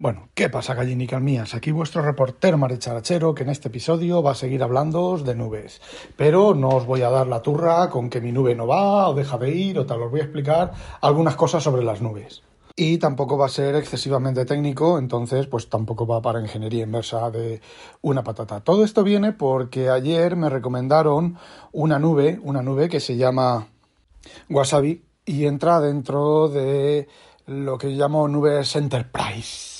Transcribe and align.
Bueno, 0.00 0.28
¿qué 0.34 0.48
pasa, 0.48 0.74
gallinicas 0.74 1.20
mías? 1.20 1.54
Aquí 1.56 1.72
vuestro 1.72 2.02
reportero 2.02 2.56
maricharachero 2.56 3.34
que 3.34 3.42
en 3.42 3.48
este 3.48 3.66
episodio 3.66 4.22
va 4.22 4.30
a 4.30 4.36
seguir 4.36 4.62
hablándoos 4.62 5.24
de 5.24 5.34
nubes. 5.34 5.80
Pero 6.16 6.54
no 6.54 6.68
os 6.68 6.86
voy 6.86 7.02
a 7.02 7.10
dar 7.10 7.26
la 7.26 7.42
turra 7.42 7.90
con 7.90 8.08
que 8.08 8.20
mi 8.20 8.30
nube 8.30 8.54
no 8.54 8.68
va 8.68 9.08
o 9.08 9.14
deja 9.14 9.38
de 9.38 9.50
ir 9.50 9.76
o 9.76 9.86
tal. 9.86 10.00
Os 10.02 10.12
voy 10.12 10.20
a 10.20 10.22
explicar 10.22 10.72
algunas 11.00 11.34
cosas 11.34 11.64
sobre 11.64 11.82
las 11.82 12.00
nubes. 12.00 12.44
Y 12.76 12.98
tampoco 12.98 13.36
va 13.36 13.46
a 13.46 13.48
ser 13.48 13.74
excesivamente 13.74 14.44
técnico, 14.44 15.00
entonces 15.00 15.48
pues 15.48 15.68
tampoco 15.68 16.06
va 16.06 16.22
para 16.22 16.40
ingeniería 16.40 16.84
inversa 16.84 17.32
de 17.32 17.60
una 18.00 18.22
patata. 18.22 18.60
Todo 18.60 18.84
esto 18.84 19.02
viene 19.02 19.32
porque 19.32 19.90
ayer 19.90 20.36
me 20.36 20.48
recomendaron 20.48 21.38
una 21.72 21.98
nube, 21.98 22.38
una 22.44 22.62
nube 22.62 22.88
que 22.88 23.00
se 23.00 23.16
llama 23.16 23.66
Wasabi 24.48 25.02
y 25.24 25.46
entra 25.46 25.80
dentro 25.80 26.46
de 26.46 27.08
lo 27.46 27.78
que 27.78 27.88
llamo 27.88 28.28
nubes 28.28 28.76
Enterprise. 28.76 29.77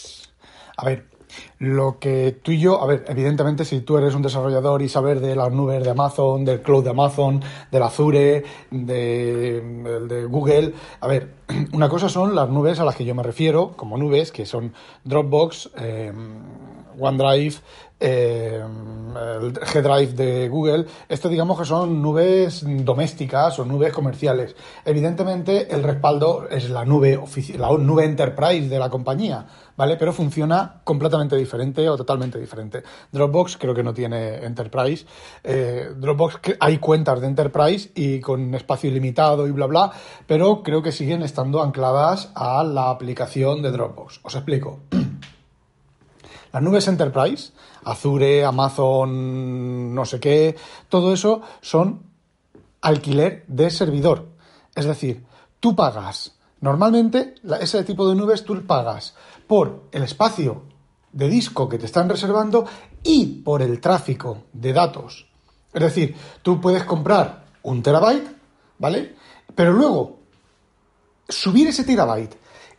A 0.79 0.85
ver, 0.85 1.07
lo 1.59 1.99
que 1.99 2.39
tú 2.41 2.53
y 2.53 2.61
yo, 2.61 2.81
a 2.81 2.87
ver, 2.87 3.05
evidentemente 3.09 3.65
si 3.65 3.81
tú 3.81 3.99
eres 3.99 4.15
un 4.15 4.23
desarrollador 4.23 4.81
y 4.81 4.89
saber 4.89 5.19
de 5.19 5.35
las 5.35 5.51
nubes 5.51 5.83
de 5.83 5.91
Amazon, 5.91 6.45
del 6.45 6.63
cloud 6.63 6.85
de 6.85 6.91
Amazon, 6.91 7.43
del 7.73 7.83
Azure, 7.83 8.45
de, 8.71 10.27
Google, 10.31 10.75
a 11.01 11.09
ver, 11.09 11.35
una 11.73 11.89
cosa 11.89 12.09
son 12.09 12.37
las 12.37 12.49
nubes 12.49 12.79
a 12.79 12.85
las 12.85 12.95
que 12.95 13.05
yo 13.05 13.17
me 13.17 13.25
refiero, 13.25 13.73
como 13.77 13.99
nubes, 13.99 14.31
que 14.31 14.47
son 14.47 14.73
Dropbox, 15.03 15.71
eh, 15.79 16.13
OneDrive, 16.97 17.57
eh, 18.01 18.63
el 19.41 19.53
G-Drive 19.55 20.13
de 20.13 20.49
Google, 20.49 20.87
esto 21.09 21.29
digamos 21.29 21.59
que 21.59 21.65
son 21.65 22.01
nubes 22.01 22.65
domésticas 22.65 23.59
o 23.59 23.65
nubes 23.65 23.93
comerciales. 23.93 24.55
Evidentemente 24.85 25.75
el 25.75 25.83
respaldo 25.83 26.49
es 26.49 26.71
la 26.71 26.85
nube 26.85 27.21
la 27.57 27.71
nube 27.79 28.05
enterprise 28.05 28.69
de 28.69 28.79
la 28.79 28.89
compañía, 28.89 29.47
¿vale? 29.77 29.97
Pero 29.97 30.13
funciona 30.13 30.81
completamente 30.85 31.37
diferente 31.37 31.89
o 31.89 31.97
totalmente 31.97 32.39
diferente. 32.39 32.83
Dropbox 33.11 33.57
creo 33.57 33.75
que 33.75 33.83
no 33.83 33.93
tiene 33.93 34.45
enterprise. 34.45 35.07
Eh, 35.43 35.91
Dropbox 35.97 36.57
hay 36.61 36.79
cuentas 36.79 37.21
de 37.21 37.27
enterprise 37.27 37.91
y 37.95 38.21
con 38.21 38.55
espacio 38.55 38.91
ilimitado 38.91 39.47
y 39.47 39.51
bla 39.51 39.67
bla, 39.67 39.93
pero 40.27 40.63
creo 40.63 40.83
que 40.83 40.93
siguen 40.93 41.23
estando 41.23 41.63
ancladas 41.63 42.31
a 42.35 42.63
la 42.63 42.91
aplicación 42.91 43.63
de 43.63 43.73
Dropbox. 43.73 44.21
Os 44.23 44.35
explico. 44.35 44.81
Las 46.53 46.63
nubes 46.63 46.89
Enterprise, 46.89 47.53
Azure, 47.85 48.45
Amazon, 48.45 49.95
no 49.95 50.05
sé 50.05 50.21
qué, 50.21 50.57
todo 50.89 51.13
eso 51.13 51.43
son 51.61 52.03
alquiler 52.81 53.45
de 53.49 53.71
servidor. 53.71 54.29
Es 54.75 54.85
decir, 54.85 55.25
tú 55.61 55.75
pagas, 55.75 56.37
normalmente 56.61 57.35
ese 57.61 57.85
tipo 57.85 58.09
de 58.09 58.15
nubes 58.15 58.45
tú 58.45 58.65
pagas 58.67 59.15
por 59.47 59.85
el 59.93 60.03
espacio 60.03 60.63
de 61.13 61.29
disco 61.29 61.69
que 61.69 61.79
te 61.79 61.87
están 61.87 62.09
reservando 62.09 62.67
y 63.03 63.43
por 63.43 63.63
el 63.63 63.81
tráfico 63.81 64.45
de 64.53 64.73
datos. 64.73 65.27
Es 65.73 65.83
decir, 65.83 66.17
tú 66.43 66.61
puedes 66.61 66.85
comprar 66.85 67.45
un 67.63 67.83
terabyte, 67.83 68.37
¿vale? 68.79 69.15
Pero 69.55 69.73
luego 69.73 70.19
subir 71.29 71.69
ese 71.69 71.85
terabyte 71.85 72.37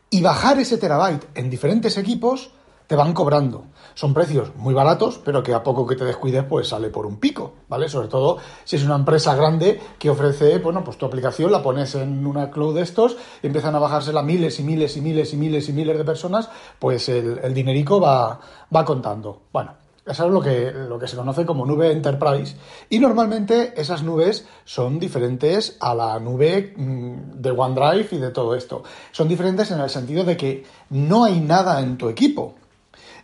y 0.09 0.21
bajar 0.21 0.59
ese 0.59 0.77
terabyte 0.77 1.27
en 1.35 1.49
diferentes 1.49 1.97
equipos 1.97 2.51
te 2.89 2.95
van 2.95 3.13
cobrando. 3.13 3.65
Son 3.93 4.15
precios 4.15 4.55
muy 4.55 4.73
baratos, 4.73 5.21
pero 5.23 5.43
que 5.43 5.53
a 5.53 5.61
poco 5.61 5.85
que 5.85 5.95
te 5.95 6.05
descuides, 6.05 6.43
pues 6.43 6.69
sale 6.69 6.89
por 6.89 7.05
un 7.05 7.17
pico, 7.17 7.53
¿vale? 7.67 7.87
Sobre 7.87 8.07
todo 8.07 8.39
si 8.63 8.77
es 8.77 8.83
una 8.83 8.95
empresa 8.95 9.35
grande 9.35 9.79
que 9.99 10.09
ofrece, 10.09 10.57
bueno, 10.57 10.83
pues 10.83 10.97
tu 10.97 11.05
aplicación 11.05 11.51
la 11.51 11.61
pones 11.61 11.93
en 11.93 12.25
una 12.25 12.49
cloud 12.49 12.73
de 12.73 12.81
estos 12.81 13.15
y 13.43 13.45
empiezan 13.45 13.75
a 13.75 13.79
bajársela 13.79 14.23
miles 14.23 14.59
y 14.59 14.63
miles 14.63 14.97
y 14.97 15.01
miles 15.01 15.31
y 15.35 15.37
miles 15.37 15.69
y 15.69 15.73
miles 15.73 15.99
de 15.99 16.03
personas, 16.03 16.49
pues 16.79 17.07
el, 17.09 17.39
el 17.43 17.53
dinerico 17.53 18.01
va, 18.01 18.39
va 18.75 18.83
contando. 18.83 19.43
Bueno, 19.53 19.75
eso 20.09 20.25
es 20.25 20.31
lo 20.31 20.41
que, 20.41 20.71
lo 20.71 20.97
que 20.97 21.07
se 21.07 21.15
conoce 21.15 21.45
como 21.45 21.67
nube 21.67 21.91
enterprise. 21.91 22.55
Y 22.89 22.97
normalmente 22.97 23.79
esas 23.79 24.01
nubes 24.01 24.47
son 24.65 24.97
diferentes 24.97 25.77
a 25.79 25.93
la 25.93 26.19
nube 26.19 26.73
mm, 26.75 27.39
de 27.39 27.51
OneDrive 27.51 28.07
y 28.13 28.17
de 28.17 28.31
todo 28.31 28.55
esto. 28.55 28.81
Son 29.11 29.27
diferentes 29.27 29.69
en 29.69 29.79
el 29.79 29.91
sentido 29.91 30.23
de 30.23 30.35
que 30.35 30.63
no 30.89 31.25
hay 31.25 31.39
nada 31.39 31.81
en 31.81 31.95
tu 31.95 32.09
equipo. 32.09 32.55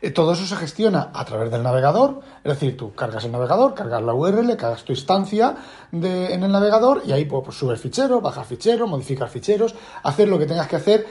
Eh, 0.02 0.12
todo 0.12 0.34
eso 0.34 0.46
se 0.46 0.56
gestiona 0.56 1.12
a 1.14 1.26
través 1.26 1.52
del 1.52 1.64
navegador, 1.64 2.22
es 2.44 2.54
decir, 2.54 2.78
tú 2.78 2.94
cargas 2.94 3.24
el 3.26 3.32
navegador, 3.32 3.74
cargas 3.74 4.02
la 4.04 4.14
URL, 4.14 4.56
cargas 4.58 4.84
tu 4.84 4.94
instancia 4.94 5.56
en 5.92 6.44
el 6.44 6.52
navegador 6.52 7.04
y 7.06 7.12
ahí 7.12 7.26
pues, 7.26 7.44
pues 7.46 7.58
subes 7.58 7.80
ficheros, 7.80 8.22
bajas 8.22 8.48
ficheros, 8.48 8.90
modificas 8.90 9.32
ficheros, 9.32 9.76
hacer 10.04 10.28
lo 10.28 10.38
que 10.38 10.46
tengas 10.46 10.68
que 10.68 10.76
hacer 10.76 11.08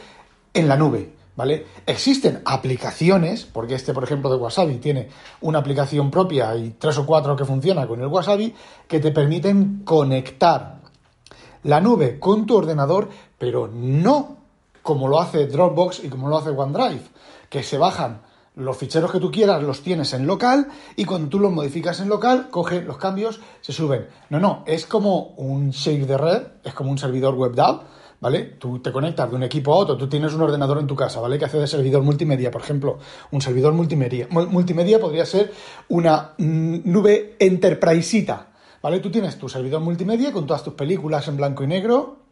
en 0.52 0.68
la 0.68 0.76
nube. 0.76 1.12
¿Vale? 1.36 1.66
Existen 1.84 2.42
aplicaciones, 2.44 3.44
porque 3.44 3.74
este, 3.74 3.92
por 3.92 4.04
ejemplo, 4.04 4.30
de 4.30 4.36
Wasabi 4.36 4.76
tiene 4.76 5.08
una 5.40 5.58
aplicación 5.58 6.08
propia 6.08 6.54
y 6.54 6.76
tres 6.78 6.96
o 6.98 7.04
cuatro 7.04 7.34
que 7.34 7.44
funciona 7.44 7.88
con 7.88 8.00
el 8.00 8.06
Wasabi, 8.06 8.54
que 8.86 9.00
te 9.00 9.10
permiten 9.10 9.82
conectar 9.84 10.76
la 11.64 11.80
nube 11.80 12.20
con 12.20 12.46
tu 12.46 12.56
ordenador, 12.56 13.08
pero 13.36 13.66
no 13.66 14.36
como 14.82 15.08
lo 15.08 15.18
hace 15.18 15.46
Dropbox 15.46 16.04
y 16.04 16.08
como 16.08 16.28
lo 16.28 16.36
hace 16.36 16.50
OneDrive, 16.50 17.02
que 17.48 17.64
se 17.64 17.78
bajan 17.78 18.20
los 18.56 18.76
ficheros 18.76 19.10
que 19.10 19.18
tú 19.18 19.30
quieras 19.30 19.62
los 19.62 19.82
tienes 19.82 20.12
en 20.12 20.26
local 20.26 20.68
y 20.96 21.04
cuando 21.04 21.28
tú 21.28 21.40
los 21.40 21.52
modificas 21.52 22.00
en 22.00 22.08
local, 22.08 22.48
coge 22.50 22.82
los 22.82 22.98
cambios, 22.98 23.40
se 23.60 23.72
suben. 23.72 24.06
No, 24.30 24.38
no, 24.38 24.62
es 24.66 24.86
como 24.86 25.34
un 25.36 25.70
share 25.70 26.06
de 26.06 26.16
red, 26.16 26.42
es 26.62 26.74
como 26.74 26.90
un 26.90 26.98
servidor 26.98 27.34
web 27.34 27.54
DAO, 27.54 27.84
¿vale? 28.20 28.42
Tú 28.58 28.78
te 28.78 28.92
conectas 28.92 29.28
de 29.28 29.36
un 29.36 29.42
equipo 29.42 29.72
a 29.74 29.76
otro, 29.76 29.96
tú 29.96 30.08
tienes 30.08 30.32
un 30.34 30.42
ordenador 30.42 30.78
en 30.78 30.86
tu 30.86 30.94
casa, 30.94 31.20
¿vale? 31.20 31.38
Que 31.38 31.46
hace 31.46 31.58
de 31.58 31.66
servidor 31.66 32.02
multimedia, 32.02 32.50
por 32.50 32.62
ejemplo, 32.62 32.98
un 33.32 33.40
servidor 33.40 33.72
multimedia. 33.72 34.28
Multimedia 34.30 35.00
podría 35.00 35.26
ser 35.26 35.52
una 35.88 36.34
nube 36.38 37.36
enterpriseita, 37.40 38.52
¿vale? 38.80 39.00
Tú 39.00 39.10
tienes 39.10 39.36
tu 39.36 39.48
servidor 39.48 39.80
multimedia 39.80 40.32
con 40.32 40.46
todas 40.46 40.62
tus 40.62 40.74
películas 40.74 41.26
en 41.26 41.36
blanco 41.36 41.64
y 41.64 41.66
negro, 41.66 42.23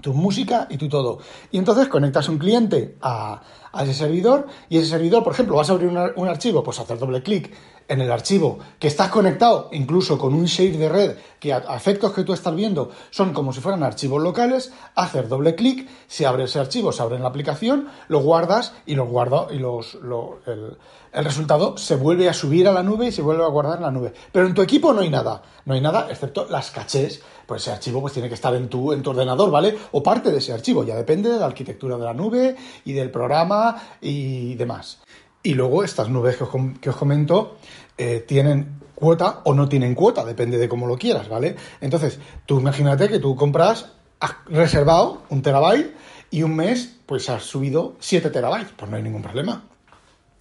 tu 0.00 0.12
música 0.12 0.66
y 0.70 0.76
tu 0.76 0.88
todo. 0.88 1.18
Y 1.50 1.58
entonces 1.58 1.88
conectas 1.88 2.28
un 2.28 2.38
cliente 2.38 2.96
a, 3.00 3.42
ese 3.80 3.94
servidor 3.94 4.46
y 4.68 4.78
ese 4.78 4.88
servidor, 4.88 5.24
por 5.24 5.32
ejemplo, 5.32 5.56
vas 5.56 5.68
a 5.68 5.72
abrir 5.72 5.88
un, 5.88 6.28
archivo, 6.28 6.62
pues 6.62 6.78
hacer 6.78 6.98
doble 6.98 7.22
clic 7.22 7.52
en 7.88 8.00
el 8.00 8.10
archivo 8.10 8.58
que 8.78 8.88
estás 8.88 9.10
conectado 9.10 9.68
incluso 9.72 10.18
con 10.18 10.34
un 10.34 10.46
share 10.46 10.76
de 10.76 10.88
red 10.88 11.16
que 11.40 11.52
a, 11.52 11.58
efectos 11.76 12.12
que 12.12 12.24
tú 12.24 12.32
estás 12.32 12.54
viendo 12.54 12.90
son 13.10 13.32
como 13.32 13.52
si 13.52 13.60
fueran 13.60 13.82
archivos 13.82 14.22
locales, 14.22 14.72
hacer 14.94 15.28
doble 15.28 15.54
clic, 15.54 15.88
se 16.06 16.26
abre 16.26 16.44
ese 16.44 16.58
archivo, 16.58 16.92
se 16.92 17.02
abre 17.02 17.16
en 17.16 17.22
la 17.22 17.28
aplicación, 17.28 17.88
lo 18.08 18.20
guardas 18.20 18.72
y 18.86 18.94
lo 18.94 19.06
guardo 19.06 19.48
y 19.50 19.58
los, 19.58 19.98
el, 20.46 20.78
el, 21.12 21.24
resultado 21.24 21.76
se 21.76 21.96
vuelve 21.96 22.28
a 22.28 22.32
subir 22.32 22.66
a 22.66 22.72
la 22.72 22.82
nube 22.82 23.08
y 23.08 23.12
se 23.12 23.22
vuelve 23.22 23.44
a 23.44 23.48
guardar 23.48 23.76
en 23.76 23.82
la 23.82 23.90
nube. 23.90 24.14
Pero 24.32 24.46
en 24.46 24.54
tu 24.54 24.62
equipo 24.62 24.94
no 24.94 25.02
hay 25.02 25.10
nada, 25.10 25.42
no 25.66 25.74
hay 25.74 25.80
nada 25.80 26.08
excepto 26.10 26.46
las 26.48 26.70
cachés, 26.70 27.22
pues 27.46 27.62
ese 27.62 27.72
archivo 27.72 28.00
pues 28.00 28.14
tiene 28.14 28.28
que 28.28 28.34
estar 28.34 28.54
en 28.54 28.68
tu, 28.68 28.92
en 28.92 29.02
tu 29.02 29.10
ordenador, 29.10 29.50
¿vale? 29.50 29.76
O 29.92 30.02
parte 30.02 30.30
de 30.30 30.38
ese 30.38 30.52
archivo, 30.52 30.84
ya 30.84 30.96
depende 30.96 31.28
de 31.28 31.38
la 31.38 31.46
arquitectura 31.46 31.96
de 31.96 32.04
la 32.04 32.14
nube 32.14 32.56
y 32.84 32.92
del 32.92 33.10
programa 33.10 33.76
y 34.00 34.54
demás. 34.54 34.98
Y 35.44 35.52
luego 35.52 35.84
estas 35.84 36.08
nubes 36.08 36.38
que 36.38 36.88
os, 36.88 36.96
comento 36.96 37.58
eh, 37.98 38.24
tienen 38.26 38.80
cuota 38.94 39.42
o 39.44 39.52
no 39.52 39.68
tienen 39.68 39.94
cuota, 39.94 40.24
depende 40.24 40.56
de 40.56 40.70
cómo 40.70 40.86
lo 40.86 40.96
quieras, 40.96 41.28
¿vale? 41.28 41.54
Entonces, 41.82 42.18
tú 42.46 42.58
imagínate 42.58 43.10
que 43.10 43.18
tú 43.18 43.36
compras, 43.36 43.92
has 44.20 44.36
reservado 44.46 45.22
un 45.28 45.42
terabyte 45.42 45.94
y 46.30 46.44
un 46.44 46.56
mes, 46.56 46.96
pues 47.04 47.28
has 47.28 47.42
subido 47.42 47.94
7 48.00 48.30
terabytes, 48.30 48.72
pues 48.74 48.90
no 48.90 48.96
hay 48.96 49.02
ningún 49.02 49.20
problema. 49.20 49.64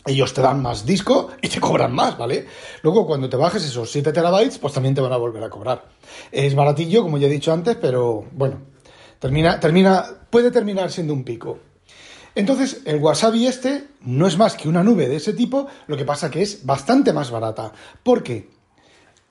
Ellos 0.05 0.33
te 0.33 0.41
dan 0.41 0.61
más 0.61 0.85
disco 0.85 1.31
y 1.41 1.49
te 1.49 1.59
cobran 1.59 1.93
más, 1.93 2.17
¿vale? 2.17 2.47
Luego, 2.81 3.05
cuando 3.05 3.27
te 3.27 3.35
bajes 3.35 3.65
esos 3.65 3.91
7 3.91 4.13
terabytes, 4.13 4.57
pues 4.57 4.73
también 4.73 4.95
te 4.95 5.01
van 5.01 5.11
a 5.11 5.17
volver 5.17 5.43
a 5.43 5.49
cobrar. 5.49 5.83
Es 6.31 6.55
baratillo, 6.55 7.03
como 7.03 7.17
ya 7.17 7.27
he 7.27 7.29
dicho 7.29 7.51
antes, 7.51 7.75
pero 7.75 8.23
bueno, 8.31 8.61
termina, 9.19 9.59
termina, 9.59 10.05
puede 10.29 10.49
terminar 10.49 10.91
siendo 10.91 11.13
un 11.13 11.25
pico. 11.25 11.59
Entonces, 12.35 12.81
el 12.85 12.97
Wasabi 12.97 13.47
este 13.47 13.87
no 14.01 14.27
es 14.27 14.37
más 14.37 14.55
que 14.55 14.67
una 14.67 14.83
nube 14.83 15.07
de 15.07 15.17
ese 15.17 15.33
tipo, 15.33 15.67
lo 15.87 15.97
que 15.97 16.05
pasa 16.05 16.31
que 16.31 16.41
es 16.41 16.65
bastante 16.65 17.13
más 17.13 17.29
barata. 17.29 17.71
¿Por 18.01 18.23
qué? 18.23 18.49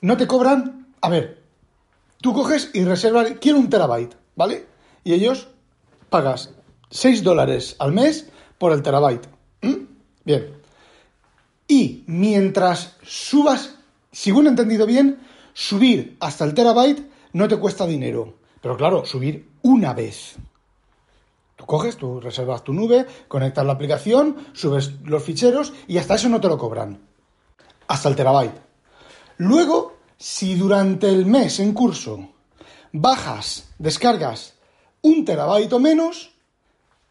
No 0.00 0.16
te 0.16 0.26
cobran, 0.26 0.87
a 1.00 1.08
ver, 1.08 1.43
tú 2.20 2.32
coges 2.32 2.70
y 2.75 2.84
reservas, 2.84 3.32
quiero 3.40 3.58
un 3.58 3.70
terabyte, 3.70 4.16
¿vale? 4.37 4.66
Y 5.04 5.14
ellos 5.14 5.49
pagas 6.10 6.54
6 6.90 7.22
dólares 7.25 7.76
al 7.78 7.93
mes 7.93 8.28
por 8.58 8.72
el 8.72 8.82
terabyte. 8.82 9.28
Bien. 10.25 10.55
Y 11.66 12.05
mientras 12.06 12.96
subas, 13.02 13.75
según 14.12 14.46
he 14.46 14.50
entendido 14.50 14.87
bien, 14.87 15.19
subir 15.55 16.16
hasta 16.20 16.44
el 16.44 16.55
terabyte 16.55 17.10
no 17.32 17.48
te 17.48 17.56
cuesta 17.56 17.87
dinero. 17.87 18.34
Pero 18.60 18.76
claro, 18.76 19.05
subir 19.05 19.48
una 19.62 19.93
vez. 19.93 20.37
Coges, 21.66 21.96
tú 21.96 22.20
reservas 22.20 22.64
tu 22.64 22.72
nube, 22.72 23.06
conectas 23.28 23.64
la 23.64 23.72
aplicación, 23.72 24.36
subes 24.52 24.92
los 25.04 25.22
ficheros 25.22 25.72
y 25.86 25.98
hasta 25.98 26.14
eso 26.14 26.28
no 26.28 26.40
te 26.40 26.48
lo 26.48 26.58
cobran. 26.58 27.00
Hasta 27.88 28.08
el 28.08 28.16
terabyte. 28.16 28.60
Luego, 29.38 29.96
si 30.16 30.54
durante 30.54 31.08
el 31.08 31.26
mes 31.26 31.60
en 31.60 31.72
curso 31.72 32.28
bajas, 32.92 33.70
descargas 33.78 34.54
un 35.02 35.24
terabyte 35.24 35.72
o 35.72 35.78
menos, 35.78 36.32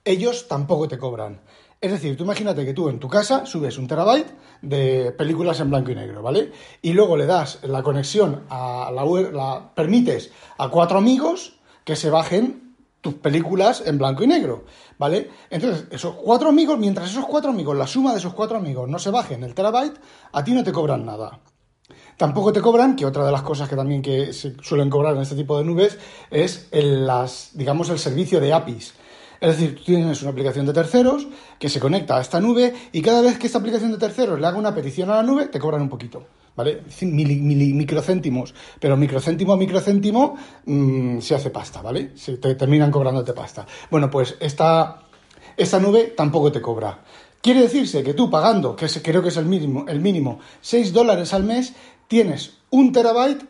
ellos 0.06 0.48
tampoco 0.48 0.88
te 0.88 0.98
cobran. 0.98 1.42
Es 1.82 1.92
decir, 1.92 2.16
tú 2.16 2.24
imagínate 2.24 2.64
que 2.64 2.74
tú 2.74 2.90
en 2.90 3.00
tu 3.00 3.10
casa 3.10 3.46
subes 3.48 3.80
un 3.80 3.88
terabyte 3.88 4.32
de 4.62 5.12
películas 5.12 5.60
en 5.60 5.72
blanco 5.72 5.90
y 5.90 5.96
negro, 5.96 6.22
¿vale? 6.22 6.52
Y 6.84 6.94
luego 6.94 7.18
le 7.18 7.26
das 7.26 7.60
la 7.64 7.82
conexión 7.82 8.44
a 8.50 8.92
la 8.94 9.04
la 9.32 9.74
permites 9.74 10.32
a 10.60 10.70
cuatro 10.70 11.00
amigos 11.00 11.58
que 11.84 11.96
se 11.96 12.12
bajen 12.12 12.71
tus 13.02 13.16
películas 13.16 13.84
en 13.86 13.98
blanco 13.98 14.24
y 14.24 14.28
negro, 14.28 14.66
¿vale? 14.98 15.30
Entonces, 15.50 15.86
esos 15.92 16.16
cuatro 16.16 16.50
amigos, 16.50 16.78
mientras 16.78 17.10
esos 17.10 17.26
cuatro 17.26 17.50
amigos, 17.50 17.76
la 17.76 17.88
suma 17.88 18.12
de 18.12 18.20
esos 18.20 18.34
cuatro 18.34 18.58
amigos 18.58 18.88
no 18.88 19.00
se 19.00 19.10
bajen 19.10 19.44
el 19.44 19.56
terabyte, 19.56 20.00
a 20.32 20.44
ti 20.44 20.54
no 20.54 20.64
te 20.64 20.72
cobran 20.72 21.06
nada. 21.06 21.40
Tampoco 22.18 22.54
te 22.54 22.62
cobran, 22.62 22.96
que 22.96 23.06
otra 23.06 23.26
de 23.26 23.32
las 23.32 23.42
cosas 23.42 23.68
que 23.68 23.76
también 23.76 24.04
que 24.04 24.32
se 24.34 24.56
suelen 24.62 24.90
cobrar 24.90 25.16
en 25.16 25.24
este 25.24 25.36
tipo 25.36 25.58
de 25.58 25.64
nubes 25.64 25.98
es 26.30 26.68
el, 26.72 27.08
las, 27.08 27.50
digamos, 27.54 27.90
el 27.90 27.98
servicio 27.98 28.40
de 28.40 28.54
APIs. 28.54 28.94
Es 29.40 29.58
decir, 29.58 29.76
tú 29.76 29.84
tienes 29.86 30.22
una 30.22 30.30
aplicación 30.30 30.68
de 30.68 30.74
terceros 30.74 31.28
que 31.58 31.68
se 31.68 31.80
conecta 31.80 32.18
a 32.18 32.22
esta 32.22 32.40
nube 32.40 32.76
y 32.92 33.02
cada 33.02 33.22
vez 33.22 33.40
que 33.40 33.48
esta 33.48 33.58
aplicación 33.58 33.92
de 33.92 33.98
terceros 33.98 34.40
le 34.40 34.46
haga 34.46 34.60
una 34.60 34.76
petición 34.76 35.10
a 35.10 35.16
la 35.16 35.24
nube, 35.24 35.48
te 35.48 35.60
cobran 35.60 35.82
un 35.82 35.90
poquito. 35.90 36.28
¿Vale? 36.56 36.84
microcéntimos, 37.02 38.54
pero 38.80 38.98
microcéntimo 38.98 39.54
a 39.54 39.58
microcéntimo 39.58 40.36
mmm, 40.66 41.20
se 41.20 41.36
hace 41.36 41.50
pasta, 41.50 41.82
¿vale? 41.82 42.12
Se 42.16 42.38
te 42.38 42.56
terminan 42.56 42.92
cobrándote 42.92 43.34
pasta. 43.34 43.66
Bueno, 43.90 44.10
pues 44.10 44.36
esta, 44.40 45.04
esta 45.56 45.80
nube 45.80 46.14
tampoco 46.16 46.52
te 46.52 46.62
cobra. 46.62 47.00
Quiere 47.42 47.62
decirse 47.62 48.04
que 48.04 48.14
tú 48.14 48.30
pagando, 48.30 48.76
que 48.76 48.88
creo 49.02 49.24
que 49.24 49.30
es 49.30 49.38
el 49.38 49.46
mínimo, 49.46 49.86
el 49.88 50.00
mínimo, 50.00 50.40
6 50.62 50.94
dólares 50.94 51.34
al 51.34 51.44
mes, 51.44 51.74
tienes 52.08 52.58
un 52.70 52.92
terabyte 52.92 53.46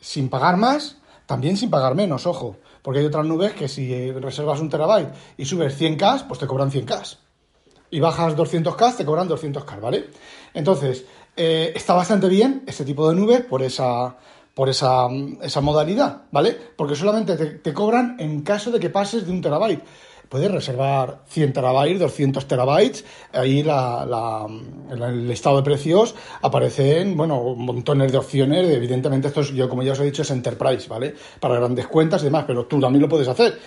sin 0.00 0.28
pagar 0.28 0.56
más, 0.56 0.98
también 1.24 1.56
sin 1.56 1.70
pagar 1.70 1.94
menos, 1.94 2.26
ojo. 2.26 2.56
Porque 2.82 3.00
hay 3.00 3.06
otras 3.06 3.26
nubes 3.26 3.52
que 3.52 3.68
si 3.68 4.10
reservas 4.12 4.60
un 4.60 4.68
terabyte 4.68 5.12
y 5.36 5.44
subes 5.44 5.78
100K, 5.80 6.26
pues 6.26 6.40
te 6.40 6.46
cobran 6.46 6.70
100K. 6.70 7.16
Y 7.90 8.00
bajas 8.00 8.36
200K, 8.36 8.96
te 8.96 9.04
cobran 9.04 9.28
200K, 9.28 9.80
¿vale? 9.80 10.10
Entonces, 10.54 11.04
eh, 11.36 11.72
está 11.74 11.94
bastante 11.94 12.28
bien 12.28 12.62
este 12.66 12.84
tipo 12.84 13.08
de 13.08 13.14
nube 13.14 13.40
por 13.40 13.62
esa, 13.62 14.16
por 14.54 14.68
esa, 14.68 15.08
esa 15.42 15.60
modalidad, 15.60 16.22
¿vale? 16.30 16.56
Porque 16.76 16.96
solamente 16.96 17.36
te, 17.36 17.46
te, 17.46 17.72
cobran 17.72 18.16
en 18.18 18.42
caso 18.42 18.70
de 18.70 18.80
que 18.80 18.90
pases 18.90 19.24
de 19.24 19.32
un 19.32 19.40
terabyte 19.40 19.82
puedes 20.28 20.50
reservar 20.50 21.22
100 21.26 21.52
terabytes, 21.52 22.00
200 22.00 22.46
terabytes. 22.46 23.04
Ahí 23.32 23.62
la, 23.62 24.46
en 24.90 25.02
el 25.02 25.28
listado 25.28 25.56
de 25.56 25.62
precios 25.62 26.14
aparecen, 26.42 27.16
bueno, 27.16 27.54
montones 27.54 28.12
de 28.12 28.18
opciones. 28.18 28.68
Evidentemente, 28.68 29.28
esto 29.28 29.40
es, 29.40 29.52
yo 29.52 29.68
como 29.68 29.82
ya 29.82 29.92
os 29.92 30.00
he 30.00 30.04
dicho, 30.04 30.22
es 30.22 30.30
Enterprise, 30.30 30.88
¿vale? 30.88 31.14
Para 31.40 31.56
grandes 31.56 31.86
cuentas 31.86 32.22
y 32.22 32.26
demás, 32.26 32.44
pero 32.46 32.66
tú 32.66 32.80
también 32.80 33.02
lo 33.02 33.08
puedes 33.08 33.28
hacer. 33.28 33.58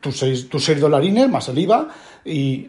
Tus 0.00 0.16
6, 0.16 0.48
tus 0.48 0.64
seis 0.64 0.80
dolarines 0.80 1.28
más 1.28 1.48
el 1.48 1.58
IVA 1.58 1.88
y, 2.24 2.68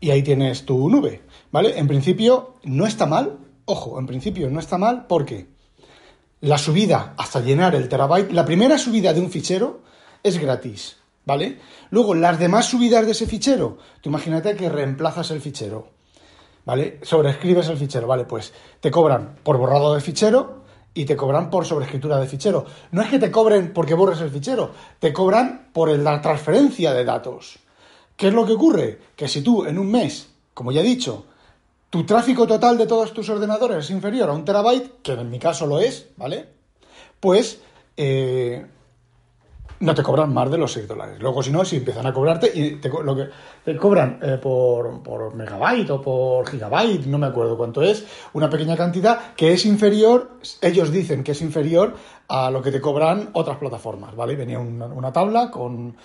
y 0.00 0.10
ahí 0.10 0.22
tienes 0.22 0.64
tu 0.64 0.88
nube, 0.88 1.22
¿vale? 1.52 1.78
En 1.78 1.86
principio, 1.86 2.56
no 2.64 2.86
está 2.86 3.06
mal. 3.06 3.38
Ojo, 3.66 3.98
en 3.98 4.06
principio 4.06 4.50
no 4.50 4.58
está 4.58 4.78
mal 4.78 5.06
porque 5.06 5.46
la 6.40 6.58
subida 6.58 7.14
hasta 7.18 7.40
llenar 7.40 7.74
el 7.74 7.88
terabyte, 7.88 8.32
la 8.32 8.44
primera 8.44 8.78
subida 8.78 9.12
de 9.12 9.20
un 9.20 9.30
fichero 9.30 9.82
es 10.22 10.38
gratis. 10.38 10.96
¿vale? 11.24 11.58
Luego, 11.90 12.14
las 12.14 12.38
demás 12.38 12.66
subidas 12.66 13.06
de 13.06 13.12
ese 13.12 13.26
fichero, 13.26 13.78
tú 14.00 14.08
imagínate 14.08 14.56
que 14.56 14.68
reemplazas 14.68 15.30
el 15.30 15.40
fichero, 15.40 15.88
¿vale? 16.64 16.98
Sobreescribes 17.02 17.68
el 17.68 17.76
fichero, 17.76 18.06
¿vale? 18.06 18.24
Pues 18.24 18.52
te 18.80 18.90
cobran 18.90 19.36
por 19.42 19.56
borrado 19.58 19.94
de 19.94 20.00
fichero 20.00 20.64
y 20.92 21.04
te 21.04 21.16
cobran 21.16 21.50
por 21.50 21.64
sobreescritura 21.64 22.18
de 22.18 22.26
fichero. 22.26 22.66
No 22.90 23.02
es 23.02 23.08
que 23.08 23.18
te 23.18 23.30
cobren 23.30 23.72
porque 23.72 23.94
borres 23.94 24.20
el 24.20 24.30
fichero, 24.30 24.72
te 24.98 25.12
cobran 25.12 25.70
por 25.72 25.88
la 25.90 26.20
transferencia 26.20 26.92
de 26.92 27.04
datos. 27.04 27.58
¿Qué 28.20 28.28
es 28.28 28.34
lo 28.34 28.44
que 28.44 28.52
ocurre? 28.52 28.98
Que 29.16 29.28
si 29.28 29.40
tú 29.40 29.64
en 29.64 29.78
un 29.78 29.90
mes, 29.90 30.28
como 30.52 30.72
ya 30.72 30.82
he 30.82 30.84
dicho, 30.84 31.24
tu 31.88 32.04
tráfico 32.04 32.46
total 32.46 32.76
de 32.76 32.86
todos 32.86 33.14
tus 33.14 33.30
ordenadores 33.30 33.86
es 33.86 33.90
inferior 33.90 34.28
a 34.28 34.34
un 34.34 34.44
terabyte, 34.44 35.00
que 35.02 35.12
en 35.12 35.30
mi 35.30 35.38
caso 35.38 35.66
lo 35.66 35.80
es, 35.80 36.10
¿vale? 36.18 36.46
Pues 37.18 37.62
eh, 37.96 38.62
no 39.78 39.94
te 39.94 40.02
cobran 40.02 40.34
más 40.34 40.50
de 40.50 40.58
los 40.58 40.70
6 40.70 40.86
dólares. 40.86 41.16
Luego, 41.18 41.42
si 41.42 41.50
no, 41.50 41.64
si 41.64 41.76
empiezan 41.76 42.04
a 42.04 42.12
cobrarte, 42.12 42.50
y 42.52 42.72
te, 42.72 42.90
lo 42.90 43.16
que 43.16 43.30
te 43.64 43.74
cobran 43.78 44.18
eh, 44.20 44.36
por, 44.36 45.02
por, 45.02 45.34
megabyte 45.34 45.88
o 45.88 46.02
por 46.02 46.46
gigabyte, 46.46 47.06
no 47.06 47.16
me 47.16 47.28
acuerdo 47.28 47.56
cuánto 47.56 47.80
es, 47.80 48.04
una 48.34 48.50
pequeña 48.50 48.76
cantidad 48.76 49.32
que 49.34 49.54
es 49.54 49.64
inferior, 49.64 50.32
ellos 50.60 50.92
dicen 50.92 51.24
que 51.24 51.32
es 51.32 51.40
inferior 51.40 51.94
a 52.28 52.50
lo 52.50 52.60
que 52.60 52.70
te 52.70 52.82
cobran 52.82 53.30
otras 53.32 53.56
plataformas, 53.56 54.14
¿vale? 54.14 54.36
Venía 54.36 54.58
una, 54.58 54.84
una 54.84 55.10
tabla 55.10 55.50
con, 55.50 55.96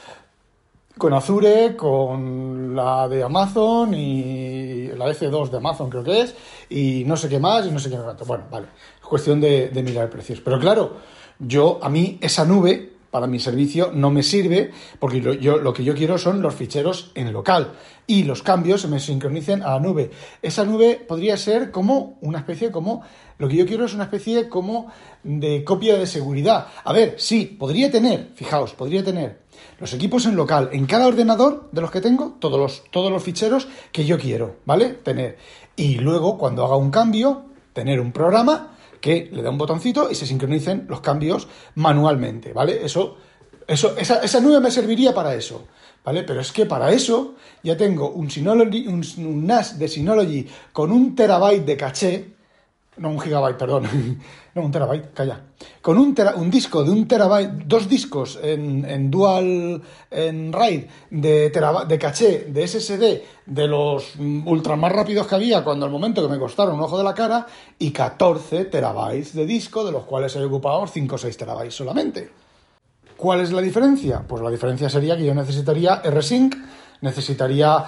con 0.97 1.13
Azure, 1.13 1.75
con 1.75 2.75
la 2.75 3.07
de 3.07 3.24
Amazon 3.24 3.94
y 3.94 4.88
la 4.89 5.07
F2 5.07 5.50
de 5.50 5.57
Amazon 5.57 5.89
creo 5.89 6.03
que 6.03 6.21
es, 6.21 6.36
y 6.69 7.03
no 7.06 7.18
sé 7.18 7.30
qué 7.30 7.39
más 7.39 7.65
y 7.65 7.71
no 7.71 7.80
sé 7.80 7.89
qué 7.89 7.97
más. 7.97 8.15
Bueno, 8.25 8.45
vale, 8.50 8.68
es 9.00 9.07
cuestión 9.07 9.42
de, 9.42 9.69
de 9.69 9.83
mirar 9.83 10.09
precios. 10.09 10.42
Pero 10.42 10.59
claro, 10.59 10.97
yo, 11.39 11.80
a 11.81 11.89
mí, 11.89 12.18
esa 12.21 12.45
nube 12.45 12.94
para 13.15 13.27
mi 13.27 13.39
servicio 13.39 13.91
no 13.94 14.12
me 14.12 14.21
sirve 14.23 14.71
porque 15.00 15.21
lo, 15.21 15.73
que 15.73 15.85
yo 15.85 15.95
quiero 15.95 16.17
son 16.17 16.41
los 16.41 16.53
ficheros 16.53 17.13
en 17.15 17.31
local 17.31 17.71
y 18.06 18.23
los 18.23 18.44
cambios 18.44 18.81
se 18.81 18.89
me 18.89 19.00
sincronicen 19.00 19.63
a 19.63 19.69
la 19.69 19.79
nube. 19.79 20.12
Esa 20.41 20.65
nube 20.65 20.95
podría 21.07 21.38
ser 21.38 21.71
como 21.71 22.17
una 22.19 22.39
especie 22.39 22.71
como 22.71 23.03
lo 23.38 23.47
que 23.47 23.56
yo 23.56 23.65
quiero 23.65 23.85
es 23.85 23.94
una 23.94 24.03
especie 24.03 24.50
como 24.50 24.91
de 25.23 25.63
copia 25.63 25.97
de 25.97 26.07
seguridad. 26.07 26.67
A 26.83 26.91
ver, 26.91 27.15
sí, 27.17 27.45
podría 27.45 27.89
tener, 27.89 28.31
fijaos, 28.35 28.73
podría 28.73 29.01
tener 29.01 29.39
los 29.79 29.94
equipos 29.94 30.25
en 30.25 30.35
local 30.35 30.71
en 30.73 30.85
cada 30.85 31.07
ordenador 31.07 31.69
de 31.71 31.79
los 31.79 31.91
que 31.91 32.01
tengo, 32.01 32.35
todos 32.39 32.59
los, 32.59 32.83
todos 32.91 33.09
los 33.09 33.23
ficheros 33.23 33.69
que 33.94 34.03
yo 34.03 34.19
quiero, 34.19 34.57
¿vale? 34.65 34.89
Tener. 34.89 35.38
Y 35.77 36.00
luego, 36.00 36.38
cuando 36.38 36.65
haga 36.65 36.75
un 36.75 36.91
cambio, 36.91 37.45
tener 37.71 38.01
un 38.01 38.12
programa 38.12 38.75
que 39.00 39.30
le 39.31 39.42
da 39.42 39.50
un 39.50 39.57
botoncito 39.57 40.09
y 40.12 40.15
se 40.15 40.25
sincronicen 40.25 40.86
los 40.89 41.01
cambios 41.01 41.47
manualmente, 41.75 42.53
¿vale? 42.53 42.86
Eso, 42.86 43.18
eso, 43.68 43.95
esa, 43.97 44.21
esa 44.21 44.39
nube 44.39 44.59
me 44.59 44.71
serviría 44.71 45.13
para 45.13 45.36
eso, 45.36 45.65
¿vale? 46.03 46.24
Pero 46.24 46.42
es 46.42 46.51
que 46.51 46.65
para 46.65 46.92
eso 46.92 47.36
ya 47.63 47.75
tengo 47.75 48.12
un, 48.12 48.30
Synology, 48.30 48.88
un 48.88 49.45
NAS 49.45 49.80
de 49.80 49.88
Synology 49.88 50.47
con 50.71 50.92
un 50.92 51.15
terabyte 51.15 51.65
de 51.65 51.77
caché, 51.77 52.35
no 52.97 53.09
un 53.09 53.19
gigabyte, 53.19 53.57
perdón, 53.57 53.83
no 54.56 54.62
un 54.62 54.71
terabyte, 54.71 55.13
calla, 55.13 55.42
con 55.81 55.97
un, 55.97 56.15
un 56.36 56.50
disco 56.50 56.83
de 56.83 56.92
un 56.92 57.07
terabyte, 57.07 57.65
dos 57.65 57.89
discos 57.89 58.39
en, 58.42 58.86
en 58.86 59.12
dual, 59.12 59.81
en 60.09 60.53
RAID 60.53 60.86
de, 61.09 61.50
de 61.88 62.00
caché, 62.00 62.45
de 62.50 62.68
SSD, 62.68 63.21
de 63.45 63.68
los 63.68 64.15
ultra 64.18 64.75
más 64.75 64.92
rápidos 64.92 65.27
que 65.27 65.36
había 65.36 65.63
cuando 65.63 65.86
al 65.86 65.92
momento 65.92 66.21
que 66.21 66.31
me 66.31 66.39
costaron 66.39 66.75
un 66.75 66.81
ojo 66.81 66.97
de 66.97 67.03
la 67.03 67.13
cara, 67.13 67.46
y 67.77 67.91
14 67.91 68.65
terabytes 68.65 69.34
de 69.34 69.46
disco, 69.46 69.84
de 69.84 69.91
los 69.91 70.03
cuales 70.03 70.36
he 70.36 70.43
ocupado 70.43 70.88
5 70.88 71.15
o 71.15 71.17
6 71.17 71.38
terabytes 71.38 71.75
solamente. 71.75 72.29
¿Cuál 73.17 73.41
es 73.41 73.51
la 73.51 73.62
diferencia? 73.62 74.24
Pues 74.27 74.41
la 74.41 74.50
diferencia 74.50 74.89
sería 74.89 75.15
que 75.15 75.25
yo 75.25 75.34
necesitaría 75.34 76.01
RSync, 76.03 76.55
necesitaría 77.01 77.86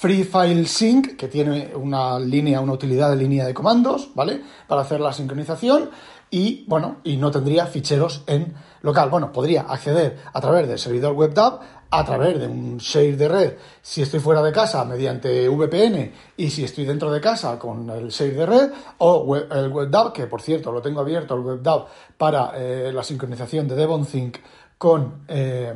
Free 0.00 0.22
File 0.22 0.64
Sync, 0.64 1.16
que 1.16 1.26
tiene 1.26 1.72
una 1.74 2.20
línea, 2.20 2.60
una 2.60 2.72
utilidad 2.72 3.10
de 3.10 3.16
línea 3.16 3.44
de 3.44 3.52
comandos, 3.52 4.10
¿vale? 4.14 4.40
Para 4.68 4.82
hacer 4.82 5.00
la 5.00 5.12
sincronización 5.12 5.90
y, 6.30 6.64
bueno, 6.68 6.98
y 7.02 7.16
no 7.16 7.32
tendría 7.32 7.66
ficheros 7.66 8.22
en 8.28 8.54
local. 8.82 9.10
Bueno, 9.10 9.32
podría 9.32 9.62
acceder 9.62 10.20
a 10.32 10.40
través 10.40 10.68
del 10.68 10.78
servidor 10.78 11.14
WebDAV, 11.14 11.58
a 11.90 12.04
través 12.04 12.38
de 12.38 12.46
un 12.46 12.78
share 12.78 13.16
de 13.16 13.26
red, 13.26 13.54
si 13.82 14.02
estoy 14.02 14.20
fuera 14.20 14.40
de 14.40 14.52
casa 14.52 14.84
mediante 14.84 15.48
VPN 15.48 16.12
y 16.36 16.48
si 16.48 16.62
estoy 16.62 16.84
dentro 16.84 17.10
de 17.10 17.20
casa 17.20 17.58
con 17.58 17.90
el 17.90 18.10
share 18.10 18.36
de 18.36 18.46
red, 18.46 18.70
o 18.98 19.34
el 19.34 19.72
WebDAV, 19.72 20.12
que 20.12 20.28
por 20.28 20.40
cierto 20.40 20.70
lo 20.70 20.80
tengo 20.80 21.00
abierto, 21.00 21.34
el 21.34 21.40
WebDAV, 21.40 21.86
para 22.16 22.52
eh, 22.54 22.92
la 22.92 23.02
sincronización 23.02 23.66
de 23.66 23.74
DevonSync 23.74 24.36
con... 24.78 25.24
Eh, 25.26 25.74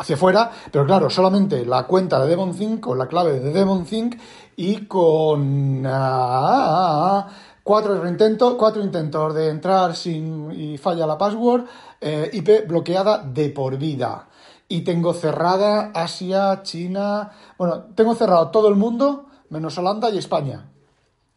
hacia 0.00 0.16
afuera, 0.16 0.50
pero 0.72 0.86
claro, 0.86 1.10
solamente 1.10 1.66
la 1.66 1.82
cuenta 1.86 2.18
de 2.20 2.28
DevonThink 2.28 2.80
con 2.80 2.96
la 2.96 3.06
clave 3.06 3.38
de 3.38 3.52
DevonThink 3.52 4.16
y 4.56 4.86
con 4.86 5.82
ah, 5.86 7.28
cuatro, 7.62 8.08
intentos, 8.08 8.54
cuatro 8.54 8.82
intentos 8.82 9.34
de 9.34 9.50
entrar 9.50 9.94
sin 9.94 10.52
y 10.52 10.78
falla 10.78 11.06
la 11.06 11.18
password, 11.18 11.66
eh, 12.00 12.30
IP 12.32 12.66
bloqueada 12.66 13.18
de 13.18 13.50
por 13.50 13.76
vida. 13.76 14.26
Y 14.68 14.80
tengo 14.82 15.12
cerrada 15.12 15.90
Asia, 15.94 16.62
China, 16.62 17.32
bueno, 17.58 17.84
tengo 17.94 18.14
cerrado 18.14 18.48
todo 18.48 18.68
el 18.68 18.76
mundo 18.76 19.26
menos 19.50 19.76
Holanda 19.76 20.08
y 20.08 20.16
España. 20.16 20.64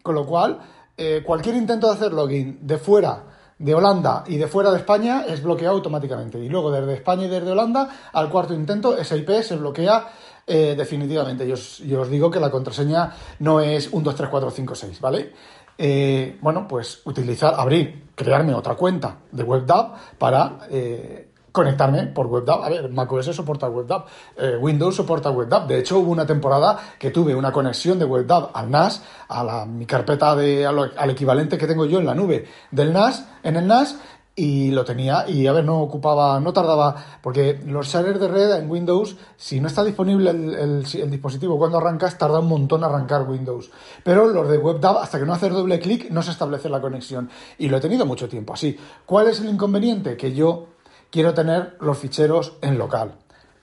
Con 0.01 0.15
lo 0.15 0.25
cual, 0.25 0.59
eh, 0.95 1.21
cualquier 1.25 1.55
intento 1.55 1.87
de 1.87 1.93
hacer 1.95 2.13
login 2.13 2.59
de 2.61 2.77
fuera 2.77 3.32
de 3.63 3.73
Holanda 3.73 4.25
y 4.27 4.35
de 4.35 4.47
fuera 4.47 4.71
de 4.71 4.77
España 4.77 5.23
es 5.25 5.41
bloqueado 5.41 5.75
automáticamente. 5.75 6.37
Y 6.37 6.49
luego 6.49 6.69
desde 6.69 6.95
España 6.95 7.25
y 7.25 7.29
desde 7.29 7.49
Holanda 7.49 8.09
al 8.11 8.29
cuarto 8.29 8.53
intento 8.53 8.97
esa 8.97 9.15
se 9.41 9.55
bloquea 9.55 10.07
eh, 10.45 10.75
definitivamente. 10.77 11.47
Yo 11.47 11.53
os, 11.53 11.79
os, 11.79 12.09
digo 12.09 12.29
que 12.29 12.41
la 12.41 12.51
contraseña 12.51 13.13
no 13.39 13.61
es 13.61 13.87
1, 13.89 14.03
2, 14.03 14.15
3, 14.15 14.29
4, 14.29 14.51
5, 14.51 14.75
6, 14.75 14.99
¿vale? 14.99 15.31
Eh, 15.77 16.37
bueno, 16.41 16.67
pues 16.67 17.01
utilizar, 17.05 17.55
abrir, 17.57 18.09
crearme 18.15 18.53
otra 18.53 18.75
cuenta 18.75 19.19
de 19.31 19.43
WebDAV 19.43 20.17
para, 20.17 20.67
eh, 20.69 21.29
conectarme 21.53 22.07
por 22.07 22.27
WebDAV. 22.27 22.63
A 22.63 22.69
ver, 22.69 22.89
macOS 22.89 23.33
soporta 23.33 23.69
WebDAV, 23.69 24.05
eh, 24.37 24.57
Windows 24.59 24.95
soporta 24.95 25.29
WebDAV. 25.29 25.67
De 25.67 25.79
hecho, 25.79 25.99
hubo 25.99 26.11
una 26.11 26.25
temporada 26.25 26.77
que 26.99 27.11
tuve 27.11 27.33
una 27.33 27.53
conexión 27.53 27.97
de 27.97 28.05
WebDAV 28.05 28.49
al 28.53 28.69
NAS, 28.69 29.01
a 29.29 29.43
la, 29.43 29.65
mi 29.65 29.85
carpeta 29.85 30.35
de, 30.35 30.65
al 30.65 31.09
equivalente 31.09 31.57
que 31.57 31.67
tengo 31.67 31.85
yo 31.85 31.99
en 31.99 32.05
la 32.05 32.15
nube 32.15 32.45
del 32.71 32.91
NAS, 32.91 33.25
en 33.43 33.55
el 33.55 33.67
NAS, 33.67 33.97
y 34.35 34.71
lo 34.71 34.83
tenía 34.83 35.29
y 35.29 35.45
a 35.45 35.53
ver, 35.53 35.63
no 35.63 35.79
ocupaba, 35.79 36.39
no 36.39 36.53
tardaba, 36.53 36.95
porque 37.21 37.61
los 37.67 37.87
sharers 37.87 38.19
de 38.19 38.27
red 38.27 38.55
en 38.55 38.69
Windows, 38.69 39.15
si 39.37 39.59
no 39.59 39.67
está 39.67 39.83
disponible 39.83 40.31
el, 40.31 40.83
dispositivo 40.83 41.57
cuando 41.57 41.77
arrancas, 41.77 42.17
tarda 42.17 42.39
un 42.39 42.47
montón 42.47 42.83
arrancar 42.83 43.29
Windows. 43.29 43.69
Pero 44.03 44.27
los 44.27 44.49
de 44.49 44.57
WebDAV, 44.57 44.97
hasta 44.97 45.19
que 45.19 45.25
no 45.25 45.33
haces 45.33 45.51
doble 45.51 45.79
clic, 45.79 46.09
no 46.09 46.23
se 46.23 46.31
establece 46.31 46.67
la 46.67 46.81
conexión. 46.81 47.29
Y 47.59 47.69
lo 47.69 47.77
he 47.77 47.81
tenido 47.81 48.05
mucho 48.05 48.27
tiempo 48.27 48.53
así. 48.53 48.75
¿Cuál 49.05 49.27
es 49.27 49.39
el 49.39 49.49
inconveniente? 49.49 50.17
Que 50.17 50.33
yo 50.33 50.67
quiero 51.13 51.35
tener 51.35 51.77
los 51.79 51.95
ficheros 51.99 52.53
en 52.63 52.79
local. 52.79 53.13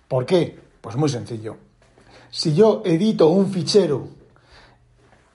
¿Por 0.06 0.24
qué? 0.24 0.56
Pues 0.80 0.94
muy 0.94 1.08
sencillo. 1.08 1.56
Si 2.30 2.54
yo 2.54 2.80
edito 2.84 3.26
un 3.26 3.50
fichero, 3.50 4.06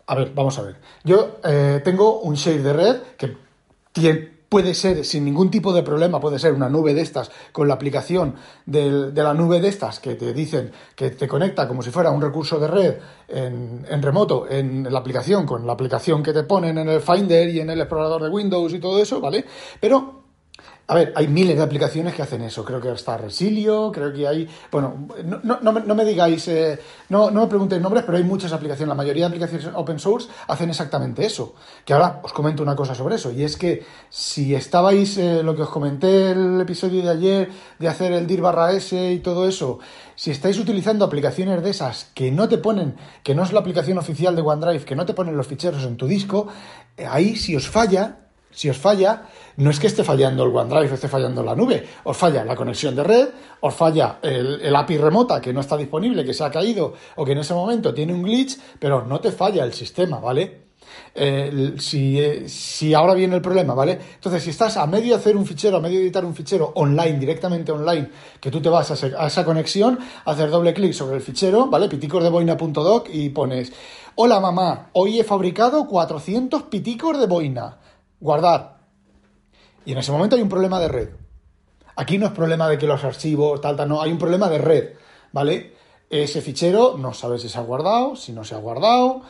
a 0.08 0.16
ver, 0.16 0.32
vamos 0.34 0.58
a 0.58 0.62
ver. 0.62 0.78
Yo 1.04 1.40
eh, 1.44 1.82
tengo 1.84 2.22
un 2.22 2.36
share 2.36 2.64
de 2.64 2.72
red 2.72 3.02
que 3.18 4.36
puede 4.48 4.74
ser, 4.74 5.04
sin 5.04 5.26
ningún 5.26 5.52
tipo 5.52 5.74
de 5.74 5.84
problema, 5.84 6.22
puede 6.22 6.40
ser 6.40 6.54
una 6.54 6.70
nube 6.70 6.94
de 6.94 7.02
estas 7.02 7.30
con 7.52 7.68
la 7.68 7.74
aplicación 7.74 8.36
de 8.66 9.12
la 9.14 9.34
nube 9.34 9.60
de 9.60 9.68
estas 9.68 10.00
que 10.00 10.16
te 10.16 10.32
dicen 10.32 10.72
que 10.96 11.10
te 11.10 11.28
conecta 11.28 11.68
como 11.68 11.82
si 11.82 11.92
fuera 11.92 12.12
un 12.12 12.22
recurso 12.22 12.58
de 12.60 12.68
red 12.70 12.96
en, 13.28 14.02
remoto 14.02 14.48
en 14.50 14.88
la 14.90 15.00
aplicación, 15.00 15.46
con 15.46 15.68
la 15.68 15.74
aplicación 15.74 16.24
que 16.24 16.32
te 16.32 16.44
ponen 16.44 16.78
en 16.78 16.88
el 16.88 17.02
Finder 17.02 17.50
y 17.50 17.60
en 17.60 17.72
el 17.72 17.82
explorador 17.82 18.24
de 18.24 18.30
Windows 18.30 18.74
y 18.74 18.80
todo 18.80 19.02
eso, 19.02 19.20
¿vale? 19.20 19.44
Pero 19.82 20.25
a 20.88 20.94
ver, 20.94 21.14
hay 21.16 21.28
miles 21.28 21.58
de 21.58 21.64
aplicaciones 21.64 22.14
que 22.14 22.22
hacen 22.22 22.42
eso. 22.42 22.64
Creo 22.64 22.80
que 22.80 22.92
está 22.92 23.18
Resilio, 23.18 23.92
creo 23.92 24.14
que 24.14 24.28
hay. 24.28 24.48
Bueno, 24.72 25.08
no, 25.24 25.60
no, 25.60 25.72
no 25.72 25.96
me 25.96 26.06
digáis, 26.06 26.48
eh, 26.48 26.80
no, 27.10 27.32
me 27.32 27.48
preguntéis 27.48 27.82
nombres, 27.82 28.04
pero 28.06 28.20
hay 28.20 28.24
muchas 28.24 28.54
aplicaciones. 28.54 28.90
La 28.90 28.96
mayoría 28.96 29.24
de 29.24 29.36
aplicaciones 29.36 29.68
open 29.74 29.98
source 29.98 30.30
hacen 30.48 30.70
exactamente 30.70 31.26
eso. 31.26 31.56
Que 31.84 31.94
ahora 31.94 32.20
os 32.22 32.32
comento 32.34 32.62
una 32.62 32.76
cosa 32.76 32.94
sobre 32.94 33.16
eso. 33.16 33.32
Y 33.32 33.44
es 33.44 33.58
que 33.58 33.84
si 34.10 34.54
estabais, 34.54 35.18
eh, 35.18 35.42
lo 35.42 35.56
que 35.56 35.64
os 35.64 35.70
comenté 35.70 36.32
el 36.32 36.62
episodio 36.62 37.02
de 37.02 37.10
ayer, 37.10 37.50
de 37.80 37.88
hacer 37.88 38.12
el 38.12 38.28
dir 38.28 38.42
barra 38.42 38.72
S 38.72 39.12
y 39.12 39.20
todo 39.20 39.48
eso, 39.48 39.80
si 40.16 40.30
estáis 40.30 40.60
utilizando 40.60 41.04
aplicaciones 41.04 41.64
de 41.64 41.72
esas 41.72 42.12
que 42.14 42.32
no 42.32 42.48
te 42.48 42.60
ponen, 42.60 42.96
que 43.24 43.34
no 43.34 43.42
es 43.42 43.52
la 43.54 43.62
aplicación 43.62 43.98
oficial 43.98 44.36
de 44.36 44.44
OneDrive, 44.44 44.86
que 44.86 44.96
no 44.96 45.08
te 45.08 45.16
ponen 45.16 45.36
los 45.36 45.48
ficheros 45.48 45.84
en 45.84 45.98
tu 45.98 46.06
disco, 46.06 46.48
eh, 46.96 47.08
ahí 47.10 47.36
si 47.36 47.56
os 47.56 47.68
falla, 47.68 48.25
si 48.56 48.70
os 48.70 48.78
falla, 48.78 49.24
no 49.58 49.70
es 49.70 49.80
que 49.80 49.88
esté 49.88 50.04
fallando 50.04 50.44
el 50.44 50.56
OneDrive, 50.56 50.96
esté 50.96 51.10
fallando 51.10 51.44
la 51.44 51.56
nube, 51.56 51.86
os 52.06 52.16
falla 52.16 52.44
la 52.46 52.56
conexión 52.56 52.96
de 52.96 53.04
red, 53.04 53.28
os 53.60 53.74
falla 53.74 54.20
el, 54.22 54.74
API 54.74 54.98
remota 54.98 55.42
que 55.42 55.52
no 55.52 55.60
está 55.60 55.76
disponible, 55.76 56.24
que 56.24 56.34
se 56.34 56.44
ha 56.44 56.50
caído 56.50 56.94
o 57.18 57.26
que 57.26 57.34
en 57.34 57.40
ese 57.40 57.54
momento 57.54 57.94
tiene 57.94 58.14
un 58.14 58.24
glitch, 58.24 58.58
pero 58.80 59.06
no 59.06 59.20
te 59.20 59.32
falla 59.32 59.66
el 59.66 59.74
sistema, 59.74 60.20
¿vale? 60.20 60.64
Eh, 61.14 61.76
si, 61.78 62.94
ahora 62.94 63.14
viene 63.14 63.36
el 63.36 63.42
problema, 63.42 63.74
¿vale? 63.74 64.00
Entonces, 64.16 64.42
si 64.42 64.52
estás 64.52 64.78
a 64.78 64.88
medio 64.88 65.18
hacer 65.18 65.36
un 65.36 65.46
fichero, 65.46 65.78
a 65.78 65.82
medio 65.82 65.98
de 65.98 66.06
editar 66.06 66.24
un 66.24 66.34
fichero 66.34 66.72
online, 66.76 67.20
directamente 67.20 67.74
online, 67.74 68.10
que 68.40 68.50
tú 68.50 68.62
te 68.62 68.70
vas 68.70 68.90
a, 68.92 69.22
a 69.22 69.28
esa 69.28 69.44
conexión, 69.44 70.00
hacer 70.24 70.50
doble 70.50 70.74
clic 70.74 70.94
sobre 70.94 71.18
el 71.18 71.22
fichero, 71.22 71.68
¿vale? 71.68 71.90
piticosdeboina.doc 71.90 73.10
y 73.12 73.30
pones, 73.30 73.74
hola 74.16 74.40
mamá, 74.40 74.92
hoy 74.94 75.20
he 75.20 75.26
fabricado 75.26 75.86
400 75.88 76.64
piticos 76.64 77.20
de 77.20 77.28
boina 77.28 77.80
guardar. 78.26 78.80
Y 79.86 79.94
en 79.94 80.00
ese 80.00 80.12
momento 80.12 80.36
hay 80.36 80.42
un 80.42 80.50
problema 80.50 80.80
de 80.80 80.88
red. 80.90 81.10
Aquí 81.96 82.18
no 82.18 82.26
es 82.26 82.34
problema 82.34 82.68
de 82.68 82.78
que 82.78 82.88
los 82.88 83.04
archivos, 83.04 83.62
tal, 83.62 83.78
tal, 83.78 83.88
no, 83.88 84.02
hay 84.02 84.12
un 84.12 84.18
problema 84.18 84.50
de 84.50 84.58
red, 84.58 84.90
¿vale? 85.32 85.76
Ese 86.10 86.42
fichero 86.42 86.98
no 86.98 87.14
sabes 87.14 87.42
si 87.42 87.50
se 87.50 87.58
ha 87.58 87.62
guardado, 87.62 88.16
si 88.18 88.34
no 88.34 88.44
se 88.44 88.56
ha 88.56 88.58
guardado, 88.58 89.22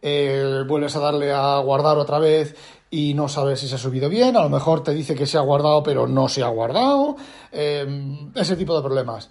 eh, 0.00 0.64
vuelves 0.66 0.96
a 0.96 1.00
darle 1.00 1.32
a 1.32 1.58
guardar 1.58 1.98
otra 1.98 2.18
vez 2.18 2.56
y 2.90 3.12
no 3.12 3.28
sabes 3.28 3.60
si 3.60 3.68
se 3.68 3.74
ha 3.74 3.78
subido 3.78 4.08
bien, 4.08 4.36
a 4.36 4.42
lo 4.42 4.48
mejor 4.48 4.82
te 4.82 4.92
dice 4.92 5.14
que 5.14 5.26
se 5.26 5.36
ha 5.36 5.42
guardado 5.42 5.82
pero 5.82 6.06
no 6.06 6.28
se 6.28 6.42
ha 6.42 6.48
guardado, 6.48 7.16
eh, 7.52 8.30
ese 8.34 8.56
tipo 8.56 8.74
de 8.74 8.82
problemas 8.82 9.30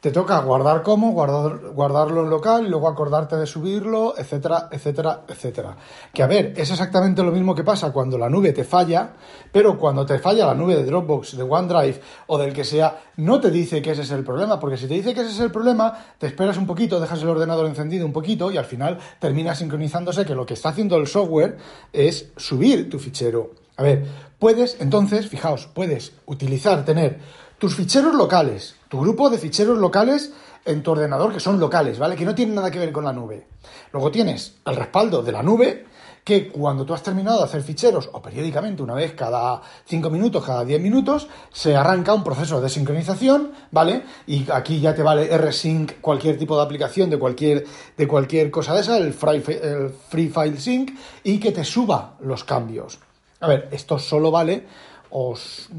te 0.00 0.12
toca 0.12 0.38
guardar 0.40 0.82
como, 0.82 1.10
guardar, 1.10 1.58
guardarlo 1.74 2.22
en 2.22 2.30
local 2.30 2.64
y 2.64 2.68
luego 2.68 2.88
acordarte 2.88 3.34
de 3.36 3.46
subirlo, 3.46 4.14
etcétera, 4.16 4.68
etcétera, 4.70 5.22
etcétera. 5.26 5.76
Que 6.14 6.22
a 6.22 6.28
ver, 6.28 6.52
es 6.56 6.70
exactamente 6.70 7.22
lo 7.24 7.32
mismo 7.32 7.52
que 7.52 7.64
pasa 7.64 7.90
cuando 7.92 8.16
la 8.16 8.28
nube 8.28 8.52
te 8.52 8.62
falla, 8.62 9.14
pero 9.50 9.76
cuando 9.76 10.06
te 10.06 10.20
falla 10.20 10.46
la 10.46 10.54
nube 10.54 10.76
de 10.76 10.84
Dropbox, 10.84 11.36
de 11.36 11.42
OneDrive 11.42 12.00
o 12.28 12.38
del 12.38 12.52
que 12.52 12.62
sea, 12.62 13.00
no 13.16 13.40
te 13.40 13.50
dice 13.50 13.82
que 13.82 13.90
ese 13.90 14.02
es 14.02 14.10
el 14.12 14.22
problema, 14.22 14.60
porque 14.60 14.76
si 14.76 14.86
te 14.86 14.94
dice 14.94 15.14
que 15.14 15.22
ese 15.22 15.30
es 15.30 15.40
el 15.40 15.50
problema, 15.50 15.92
te 16.16 16.28
esperas 16.28 16.56
un 16.58 16.66
poquito, 16.66 17.00
dejas 17.00 17.22
el 17.22 17.28
ordenador 17.28 17.66
encendido 17.66 18.06
un 18.06 18.12
poquito 18.12 18.52
y 18.52 18.56
al 18.56 18.66
final 18.66 18.98
termina 19.18 19.56
sincronizándose 19.56 20.24
que 20.24 20.36
lo 20.36 20.46
que 20.46 20.54
está 20.54 20.68
haciendo 20.68 20.96
el 20.96 21.08
software 21.08 21.58
es 21.92 22.30
subir 22.36 22.88
tu 22.88 23.00
fichero. 23.00 23.50
A 23.76 23.82
ver, 23.82 24.04
puedes, 24.38 24.80
entonces, 24.80 25.28
fijaos, 25.28 25.68
puedes 25.72 26.12
utilizar, 26.26 26.84
tener 26.84 27.18
tus 27.58 27.74
ficheros 27.74 28.14
locales, 28.14 28.77
tu 28.88 29.00
grupo 29.00 29.30
de 29.30 29.38
ficheros 29.38 29.78
locales 29.78 30.32
en 30.64 30.82
tu 30.82 30.90
ordenador 30.90 31.32
que 31.32 31.40
son 31.40 31.58
locales, 31.60 31.98
¿vale? 31.98 32.16
Que 32.16 32.24
no 32.24 32.34
tienen 32.34 32.54
nada 32.54 32.70
que 32.70 32.78
ver 32.78 32.92
con 32.92 33.04
la 33.04 33.12
nube. 33.12 33.46
Luego 33.92 34.10
tienes 34.10 34.56
el 34.66 34.76
respaldo 34.76 35.22
de 35.22 35.32
la 35.32 35.42
nube, 35.42 35.86
que 36.24 36.48
cuando 36.48 36.84
tú 36.84 36.92
has 36.92 37.02
terminado 37.02 37.38
de 37.38 37.44
hacer 37.44 37.62
ficheros, 37.62 38.10
o 38.12 38.20
periódicamente, 38.20 38.82
una 38.82 38.92
vez 38.92 39.14
cada 39.14 39.62
5 39.86 40.10
minutos, 40.10 40.44
cada 40.44 40.62
10 40.62 40.78
minutos, 40.82 41.26
se 41.50 41.74
arranca 41.74 42.12
un 42.12 42.22
proceso 42.22 42.60
de 42.60 42.68
sincronización, 42.68 43.52
¿vale? 43.70 44.02
Y 44.26 44.50
aquí 44.50 44.78
ya 44.78 44.94
te 44.94 45.02
vale 45.02 45.36
rsync, 45.38 46.02
cualquier 46.02 46.36
tipo 46.38 46.54
de 46.56 46.64
aplicación 46.64 47.08
de 47.08 47.18
cualquier, 47.18 47.64
de 47.96 48.06
cualquier 48.06 48.50
cosa 48.50 48.74
de 48.74 48.80
esa, 48.82 48.98
el 48.98 49.14
free, 49.14 49.42
el 49.62 49.90
free 50.10 50.28
File 50.28 50.60
Sync, 50.60 50.90
y 51.24 51.38
que 51.38 51.50
te 51.50 51.64
suba 51.64 52.16
los 52.20 52.44
cambios. 52.44 52.98
A 53.40 53.48
ver, 53.48 53.68
esto 53.72 53.98
solo 53.98 54.30
vale 54.30 54.66
o 55.10 55.34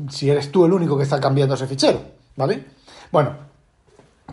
si 0.10 0.30
eres 0.30 0.52
tú 0.52 0.66
el 0.66 0.74
único 0.74 0.98
que 0.98 1.04
está 1.04 1.20
cambiando 1.20 1.54
ese 1.54 1.68
fichero, 1.68 2.02
¿vale? 2.36 2.66
Bueno, 3.12 3.36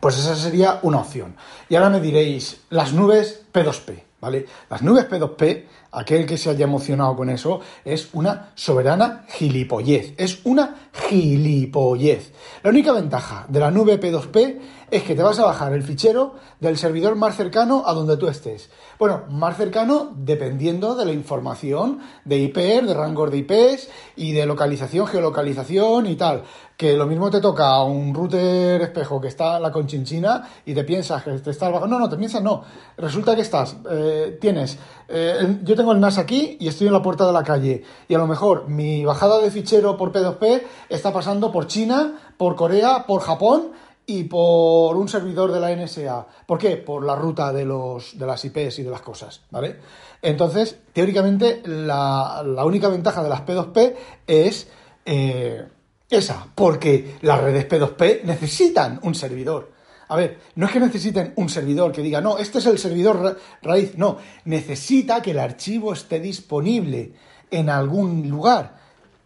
pues 0.01 0.19
esa 0.19 0.37
sería 0.37 0.81
una 0.83 0.99
opción. 0.99 1.35
Y 1.69 1.77
ahora 1.77 1.91
me 1.91 2.01
diréis, 2.01 2.61
las 2.69 2.93
nubes 2.93 3.43
P2P, 3.53 4.03
¿vale? 4.21 4.47
Las 4.69 4.83
nubes 4.83 5.09
P2P, 5.09 5.65
aquel 5.93 6.27
que 6.27 6.37
se 6.37 6.51
haya 6.51 6.65
emocionado 6.65 7.17
con 7.17 7.31
eso, 7.31 7.61
es 7.85 8.11
una 8.13 8.51
soberana 8.55 9.25
gilipollez. 9.29 10.13
Es 10.19 10.41
una 10.45 10.91
gilipollez. 10.93 12.33
La 12.63 12.71
única 12.71 12.93
ventaja 12.93 13.47
de 13.49 13.61
la 13.61 13.71
nube 13.71 13.99
P2P 13.99 14.59
es 14.91 15.03
que 15.03 15.15
te 15.15 15.23
vas 15.23 15.39
a 15.39 15.47
bajar 15.47 15.73
el 15.73 15.83
fichero 15.83 16.35
del 16.61 16.77
servidor 16.77 17.17
más 17.17 17.37
cercano 17.37 17.83
a 17.87 17.93
donde 17.93 18.17
tú 18.17 18.29
estés. 18.29 18.71
Bueno, 18.99 19.25
más 19.29 19.57
cercano 19.57 20.13
dependiendo 20.17 20.95
de 20.95 21.05
la 21.05 21.13
información 21.13 22.01
de 22.25 22.39
IP, 22.39 22.57
de 22.57 22.95
rangos 22.95 23.31
de 23.31 23.39
IPs 23.39 23.89
y 24.17 24.33
de 24.33 24.47
localización, 24.47 25.07
geolocalización 25.07 26.07
y 26.07 26.17
tal. 26.17 26.45
Que 26.77 26.95
lo 26.95 27.07
mismo 27.07 27.31
te 27.31 27.41
toca 27.41 27.83
un 27.83 28.15
router 28.15 28.83
espejo 28.83 29.19
que 29.21 29.29
está 29.29 29.59
la 29.59 29.73
conchinchina 29.73 30.47
y 30.67 30.75
te 30.75 30.85
piensas 30.85 31.23
que 31.23 31.31
te 31.39 31.51
estás 31.51 31.73
bajando. 31.73 31.97
No, 31.97 32.01
no, 32.01 32.09
te 32.09 32.17
piensas 32.17 32.43
no. 32.43 32.63
Resulta 32.99 33.35
que 33.35 33.41
estás, 33.41 33.77
eh, 33.91 34.37
tienes, 34.41 34.79
eh, 35.09 35.61
yo 35.63 35.75
tengo 35.75 35.93
el 35.93 36.01
NAS 36.01 36.19
aquí 36.19 36.59
y 36.61 36.69
estoy 36.69 36.89
en 36.89 36.93
la 36.93 37.03
puerta 37.03 37.27
de 37.27 37.33
la 37.33 37.43
calle. 37.43 37.83
Y 38.09 38.15
a 38.15 38.19
lo 38.19 38.27
mejor 38.27 38.69
mi 38.69 39.05
bajada 39.05 39.41
de 39.41 39.51
fichero 39.51 39.97
por 39.97 40.13
P2P 40.13 40.63
está 40.91 41.13
pasando 41.13 41.51
por 41.51 41.67
China, 41.67 42.13
por 42.37 42.57
Corea, 42.57 43.05
por 43.07 43.23
Japón 43.23 43.73
y 44.07 44.25
por 44.25 44.97
un 44.97 45.09
servidor 45.09 45.53
de 45.53 45.61
la 45.61 45.75
NSA. 45.75 46.27
¿Por 46.47 46.59
qué? 46.59 46.77
Por 46.77 47.05
la 47.05 47.17
ruta 47.17 47.53
de, 47.53 47.65
los, 47.65 48.17
de 48.19 48.27
las 48.27 48.45
IPs 48.45 48.79
y 48.79 48.83
de 48.85 48.91
las 48.91 49.03
cosas, 49.03 49.43
¿vale? 49.51 49.77
Entonces, 50.23 50.79
teóricamente, 50.93 51.63
la, 51.65 52.43
única 52.65 52.89
ventaja 52.89 53.23
de 53.23 53.29
las 53.29 53.45
P2P 53.45 53.95
es 54.27 54.69
eh, 55.05 55.67
esa, 56.11 56.47
porque 56.55 57.17
las 57.23 57.41
redes 57.41 57.69
P2P 57.69 58.23
necesitan 58.25 59.01
un 59.03 59.15
servidor. 59.15 59.73
A 60.09 60.17
ver, 60.17 60.39
no 60.55 60.67
es 60.67 60.73
que 60.73 60.81
necesiten 60.81 61.33
un 61.37 61.49
servidor 61.49 61.91
que 61.91 62.03
diga, 62.03 62.21
no, 62.21 62.39
este 62.39 62.59
es 62.59 62.67
el 62.67 62.79
servidor 62.79 63.39
raíz, 63.63 63.97
no, 63.99 64.19
necesita 64.45 65.21
que 65.21 65.33
el 65.33 65.41
archivo 65.41 65.93
esté 65.93 66.21
disponible 66.21 67.13
en 67.51 67.71
algún 67.71 68.29
lugar, 68.29 68.79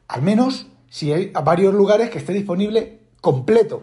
al 0.08 0.22
menos 0.22 0.66
si 0.88 1.12
hay 1.12 1.32
varios 1.44 1.74
lugares 1.74 2.10
que 2.10 2.18
esté 2.18 2.32
disponible 2.32 3.00
completo. 3.20 3.82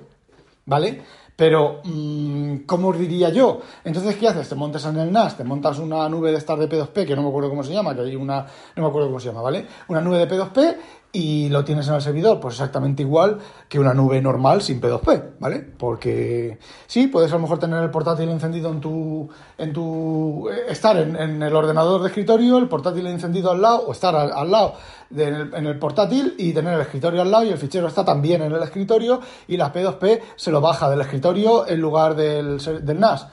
¿vale? 0.68 1.02
Pero, 1.38 1.82
mm, 1.84 2.66
¿cómo 2.66 2.88
os 2.88 2.98
diría 2.98 3.30
yo? 3.30 3.62
Entonces, 3.84 4.16
¿qué 4.16 4.28
haces? 4.28 4.50
Te 4.50 4.56
montas 4.56 4.84
en 4.86 4.98
el 4.98 5.12
NAS, 5.12 5.38
te 5.38 5.44
montas 5.44 5.78
una 5.78 6.10
nube 6.10 6.32
de 6.32 6.38
estar 6.38 6.58
de 6.58 6.68
P2P, 6.68 7.06
que 7.06 7.16
no 7.16 7.22
me 7.22 7.30
acuerdo 7.30 7.50
cómo 7.52 7.64
se 7.64 7.72
llama, 7.72 7.94
que 7.94 8.02
hay 8.02 8.16
una, 8.16 8.48
no 8.76 8.84
me 8.84 8.90
acuerdo 8.90 9.08
cómo 9.08 9.20
se 9.20 9.28
llama, 9.28 9.44
¿vale? 9.44 9.68
Una 9.88 10.02
nube 10.02 10.18
de 10.18 10.28
P2P 10.28 10.78
y 11.12 11.50
lo 11.50 11.64
tienes 11.64 11.88
en 11.88 11.96
el 11.96 12.02
servidor, 12.02 12.40
pues 12.40 12.56
exactamente 12.56 13.02
igual 13.02 13.40
que 13.70 13.80
una 13.80 13.94
nube 13.94 14.22
normal 14.22 14.62
sin 14.62 14.82
P2P, 14.82 15.36
¿vale? 15.40 15.60
Porque 15.60 16.60
sí, 16.86 17.08
puedes 17.08 17.32
a 17.32 17.36
lo 17.36 17.42
mejor 17.42 17.60
tener 17.60 17.82
el 17.82 17.90
portátil 17.90 18.30
encendido 18.30 18.72
en 18.72 18.82
tu, 18.82 19.30
en 19.58 19.74
tu, 19.74 20.50
eh, 20.50 20.66
estar 20.70 20.98
en, 20.98 21.42
el 21.42 21.56
ordenador 21.56 22.02
de 22.02 22.10
escritorio, 22.10 22.58
el 22.58 22.68
portátil 22.68 23.08
encendido 23.08 23.52
al 23.52 23.62
lado, 23.62 23.88
o 23.88 23.94
estar 23.94 24.16
al, 24.16 24.52
lado 24.52 24.74
en, 25.16 25.66
el, 25.66 25.80
portátil 25.80 26.36
y 26.38 26.54
tener 26.54 26.74
el 26.74 26.82
escritorio 26.82 27.22
al 27.22 27.32
lado 27.32 27.46
y 27.46 27.50
el 27.50 27.58
fichero 27.58 27.88
está 27.88 28.04
también 28.04 28.42
en 28.42 28.52
el 28.52 28.62
escritorio 28.62 29.22
y 29.48 29.58
la 29.58 29.74
P2P 29.74 30.22
se 30.36 30.52
lo 30.52 30.62
baja 30.62 30.90
del 30.90 31.02
escritorio 31.02 31.68
en 31.68 31.80
lugar 31.80 32.16
del, 32.16 32.58
del 32.58 33.00
NAS. 33.00 33.28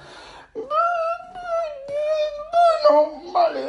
Bueno, 0.54 0.72
vale. 3.32 3.60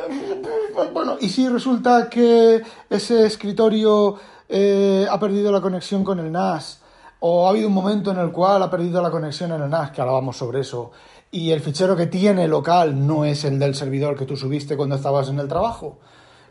Bueno, 0.93 1.17
y 1.19 1.29
si 1.29 1.47
resulta 1.47 2.09
que 2.09 2.61
ese 2.89 3.25
escritorio 3.25 4.17
eh, 4.47 5.07
ha 5.09 5.19
perdido 5.19 5.51
la 5.51 5.61
conexión 5.61 6.03
con 6.03 6.19
el 6.19 6.31
NAS, 6.31 6.81
o 7.19 7.47
ha 7.47 7.49
habido 7.49 7.67
un 7.67 7.73
momento 7.73 8.11
en 8.11 8.19
el 8.19 8.31
cual 8.31 8.61
ha 8.61 8.69
perdido 8.69 9.01
la 9.01 9.09
conexión 9.09 9.51
en 9.51 9.61
el 9.61 9.69
NAS, 9.69 9.91
que 9.91 10.01
ahora 10.01 10.13
vamos 10.13 10.37
sobre 10.37 10.59
eso, 10.59 10.91
y 11.31 11.51
el 11.51 11.61
fichero 11.61 11.95
que 11.95 12.07
tiene 12.07 12.47
local 12.47 13.07
no 13.07 13.25
es 13.25 13.45
el 13.45 13.57
del 13.57 13.73
servidor 13.73 14.17
que 14.17 14.25
tú 14.25 14.37
subiste 14.37 14.77
cuando 14.77 14.95
estabas 14.95 15.29
en 15.29 15.39
el 15.39 15.47
trabajo, 15.47 15.97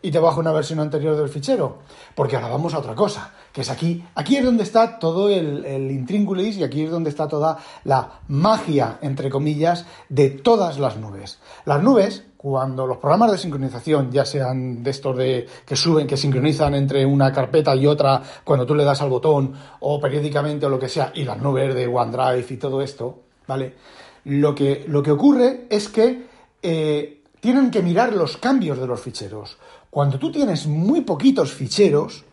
y 0.05 0.11
te 0.11 0.19
baja 0.19 0.39
una 0.39 0.53
versión 0.53 0.81
anterior 0.81 1.17
del 1.17 1.31
fichero. 1.31 1.79
Porque 2.15 2.37
ahora 2.37 2.49
vamos 2.49 2.75
a 2.75 2.79
otra 2.79 2.95
cosa, 2.95 3.33
que 3.51 3.63
es 3.63 3.71
aquí. 3.71 4.05
Aquí 4.15 4.37
es 4.37 4.45
donde 4.45 4.63
está 4.63 4.99
todo 4.99 5.31
el, 5.31 5.65
el 5.65 5.91
intríngulis 5.91 6.59
y 6.59 6.63
aquí 6.63 6.83
es 6.83 6.91
donde 6.91 7.09
está 7.09 7.27
toda 7.27 7.57
la 7.85 8.21
magia, 8.29 8.99
entre 9.01 9.31
comillas, 9.31 9.87
de 10.11 10.29
todas 10.29 10.79
las 10.79 10.99
nubes. 10.99 11.39
Las 11.65 11.83
nubes, 11.83 12.23
cuando 12.37 12.87
los 12.87 12.99
programas 12.99 13.33
de 13.33 13.39
sincronización, 13.39 14.13
ya 14.13 14.27
sean 14.27 14.83
de 14.83 14.91
estos 14.91 15.17
de 15.17 15.47
que 15.65 15.75
suben, 15.75 16.07
que 16.07 16.19
sincronizan 16.19 16.75
entre 16.75 17.07
una 17.07 17.33
carpeta 17.33 17.75
y 17.75 17.87
otra 17.87 18.23
cuando 18.45 18.67
tú 18.67 18.75
le 18.75 18.85
das 18.85 19.01
al 19.01 19.09
botón, 19.09 19.55
o 19.81 19.99
periódicamente 19.99 20.67
o 20.67 20.69
lo 20.69 20.79
que 20.79 20.91
sea, 20.91 21.13
y 21.15 21.25
las 21.25 21.41
nubes 21.41 21.75
de 21.75 21.87
OneDrive 21.87 22.47
y 22.51 22.57
todo 22.59 22.83
esto, 22.83 23.21
¿vale? 23.49 23.75
Lo 24.25 24.55
que, 24.55 24.85
lo 24.87 25.03
que 25.03 25.13
ocurre 25.13 25.67
es 25.71 25.89
que 25.89 26.27
eh, 26.61 27.23
tienen 27.45 27.71
que 27.71 27.83
mirar 27.83 28.15
los 28.15 28.39
cambios 28.39 28.79
de 28.79 28.87
los 28.87 29.01
ficheros. 29.01 29.59
Cuando 29.95 30.19
tú 30.19 30.33
tienes 30.33 30.67
muy 30.67 31.03
poquitos 31.03 31.53
ficheros, 31.53 32.25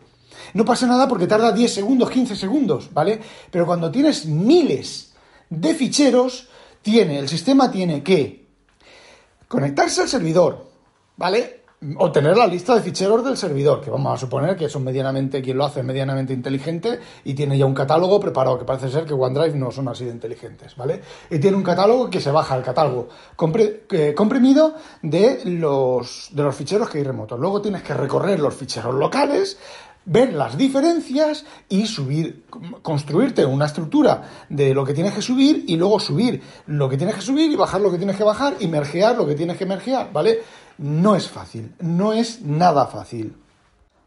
no 0.52 0.64
pasa 0.64 0.84
nada 0.88 1.06
porque 1.06 1.28
tarda 1.28 1.52
10 1.52 1.72
segundos, 1.72 2.10
15 2.10 2.34
segundos, 2.34 2.92
¿vale? 2.92 3.20
Pero 3.52 3.66
cuando 3.66 3.88
tienes 3.88 4.26
miles 4.26 5.14
de 5.48 5.72
ficheros, 5.72 6.48
tiene, 6.82 7.20
el 7.20 7.28
sistema 7.28 7.70
tiene 7.70 8.02
que 8.02 8.48
conectarse 9.46 10.00
al 10.00 10.08
servidor, 10.08 10.72
¿vale? 11.16 11.61
Obtener 11.96 12.36
la 12.36 12.46
lista 12.46 12.74
de 12.74 12.80
ficheros 12.80 13.24
del 13.24 13.36
servidor, 13.36 13.80
que 13.80 13.90
vamos 13.90 14.14
a 14.14 14.16
suponer 14.16 14.56
que 14.56 14.68
son 14.68 14.84
medianamente, 14.84 15.42
quien 15.42 15.58
lo 15.58 15.64
hace 15.64 15.82
medianamente 15.82 16.32
inteligente 16.32 17.00
y 17.24 17.34
tiene 17.34 17.58
ya 17.58 17.66
un 17.66 17.74
catálogo 17.74 18.20
preparado, 18.20 18.58
que 18.58 18.64
parece 18.64 18.88
ser 18.88 19.04
que 19.04 19.14
OneDrive 19.14 19.58
no 19.58 19.70
son 19.70 19.88
así 19.88 20.04
de 20.04 20.12
inteligentes, 20.12 20.76
¿vale? 20.76 21.00
Y 21.30 21.38
tiene 21.38 21.56
un 21.56 21.62
catálogo 21.62 22.08
que 22.08 22.20
se 22.20 22.30
baja 22.30 22.56
el 22.56 22.62
catálogo 22.62 23.08
comprimido 23.36 24.74
de 25.02 25.40
los, 25.44 26.28
de 26.32 26.42
los 26.42 26.54
ficheros 26.54 26.88
que 26.88 26.98
hay 26.98 27.04
remotos. 27.04 27.38
Luego 27.38 27.60
tienes 27.60 27.82
que 27.82 27.94
recorrer 27.94 28.38
los 28.40 28.54
ficheros 28.54 28.94
locales, 28.94 29.58
ver 30.04 30.32
las 30.32 30.56
diferencias 30.56 31.44
y 31.68 31.86
subir, 31.86 32.44
construirte 32.82 33.44
una 33.44 33.66
estructura 33.66 34.28
de 34.48 34.74
lo 34.74 34.84
que 34.84 34.94
tienes 34.94 35.14
que 35.14 35.22
subir 35.22 35.64
y 35.66 35.76
luego 35.76 36.00
subir 36.00 36.42
lo 36.66 36.88
que 36.88 36.96
tienes 36.96 37.14
que 37.16 37.22
subir 37.22 37.50
y 37.50 37.56
bajar 37.56 37.80
lo 37.80 37.90
que 37.90 37.98
tienes 37.98 38.16
que 38.16 38.24
bajar 38.24 38.56
y 38.60 38.66
mergear 38.66 39.16
lo 39.16 39.26
que 39.26 39.34
tienes 39.34 39.56
que 39.56 39.66
mergear, 39.66 40.12
¿vale? 40.12 40.40
no 40.78 41.16
es 41.16 41.28
fácil, 41.28 41.74
no 41.80 42.12
es 42.12 42.42
nada 42.42 42.86
fácil. 42.86 43.36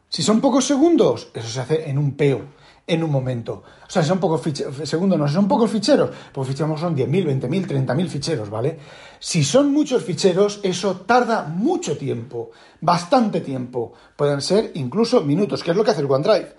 Si 0.09 0.23
son 0.23 0.41
pocos 0.41 0.65
segundos, 0.65 1.29
eso 1.33 1.47
se 1.47 1.59
hace 1.59 1.89
en 1.89 1.97
un 1.97 2.15
peo, 2.15 2.41
en 2.87 3.03
un 3.03 3.11
momento. 3.11 3.63
O 3.87 3.89
sea, 3.89 4.03
son 4.03 4.19
pocos 4.19 4.41
segundos, 4.83 5.17
no, 5.17 5.27
si 5.27 5.33
son 5.33 5.47
pocos 5.47 5.71
ficheros, 5.71 6.11
pues 6.31 6.47
ficheros 6.47 6.79
son 6.79 6.95
10.000, 6.95 7.41
20.000, 7.41 7.85
30.000 7.85 8.07
ficheros, 8.07 8.49
¿vale? 8.49 8.77
Si 9.19 9.43
son 9.43 9.71
muchos 9.71 10.03
ficheros, 10.03 10.59
eso 10.63 10.97
tarda 10.97 11.43
mucho 11.43 11.97
tiempo, 11.97 12.51
bastante 12.81 13.41
tiempo. 13.41 13.93
Pueden 14.15 14.41
ser 14.41 14.71
incluso 14.75 15.21
minutos, 15.21 15.63
que 15.63 15.71
es 15.71 15.77
lo 15.77 15.83
que 15.83 15.91
hace 15.91 16.01
el 16.01 16.11
OneDrive. 16.11 16.53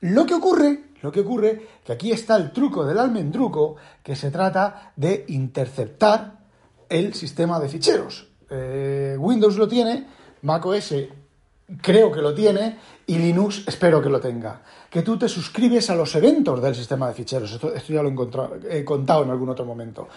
Lo 0.00 0.26
que 0.26 0.34
ocurre, 0.34 0.84
lo 1.02 1.10
que 1.10 1.20
ocurre, 1.20 1.66
que 1.84 1.92
aquí 1.92 2.12
está 2.12 2.36
el 2.36 2.52
truco 2.52 2.84
del 2.84 2.98
almendruco, 2.98 3.76
que 4.02 4.16
se 4.16 4.30
trata 4.30 4.92
de 4.96 5.24
interceptar 5.28 6.40
el 6.88 7.14
sistema 7.14 7.58
de 7.58 7.68
ficheros. 7.68 8.28
Eh, 8.50 9.16
Windows 9.18 9.56
lo 9.56 9.68
tiene, 9.68 10.06
macOS 10.42 10.94
creo 11.80 12.10
que 12.10 12.22
lo 12.22 12.34
tiene 12.34 12.78
y 13.06 13.18
Linux 13.18 13.64
espero 13.66 14.00
que 14.02 14.08
lo 14.08 14.20
tenga. 14.20 14.62
Que 14.88 15.02
tú 15.02 15.18
te 15.18 15.28
suscribes 15.28 15.90
a 15.90 15.94
los 15.94 16.14
eventos 16.14 16.60
del 16.60 16.74
sistema 16.74 17.08
de 17.08 17.14
ficheros. 17.14 17.52
Esto, 17.52 17.72
ya 17.88 18.02
lo 18.02 18.10
he, 18.68 18.84
contado 18.84 19.24
en 19.24 19.30
algún 19.30 19.48
otro 19.48 19.64
momento. 19.64 20.08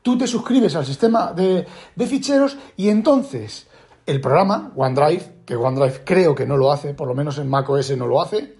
Tú 0.00 0.16
te 0.16 0.26
suscribes 0.26 0.74
al 0.76 0.86
sistema 0.86 1.32
de, 1.32 1.66
ficheros 2.06 2.56
y 2.76 2.88
entonces 2.88 3.66
el 4.06 4.20
programa 4.20 4.72
OneDrive, 4.74 5.44
que 5.44 5.56
OneDrive 5.56 6.02
creo 6.04 6.34
que 6.34 6.46
no 6.46 6.56
lo 6.56 6.72
hace, 6.72 6.94
por 6.94 7.08
lo 7.08 7.14
menos 7.14 7.38
en 7.38 7.48
macOS 7.48 7.96
no 7.96 8.06
lo 8.06 8.20
hace. 8.20 8.56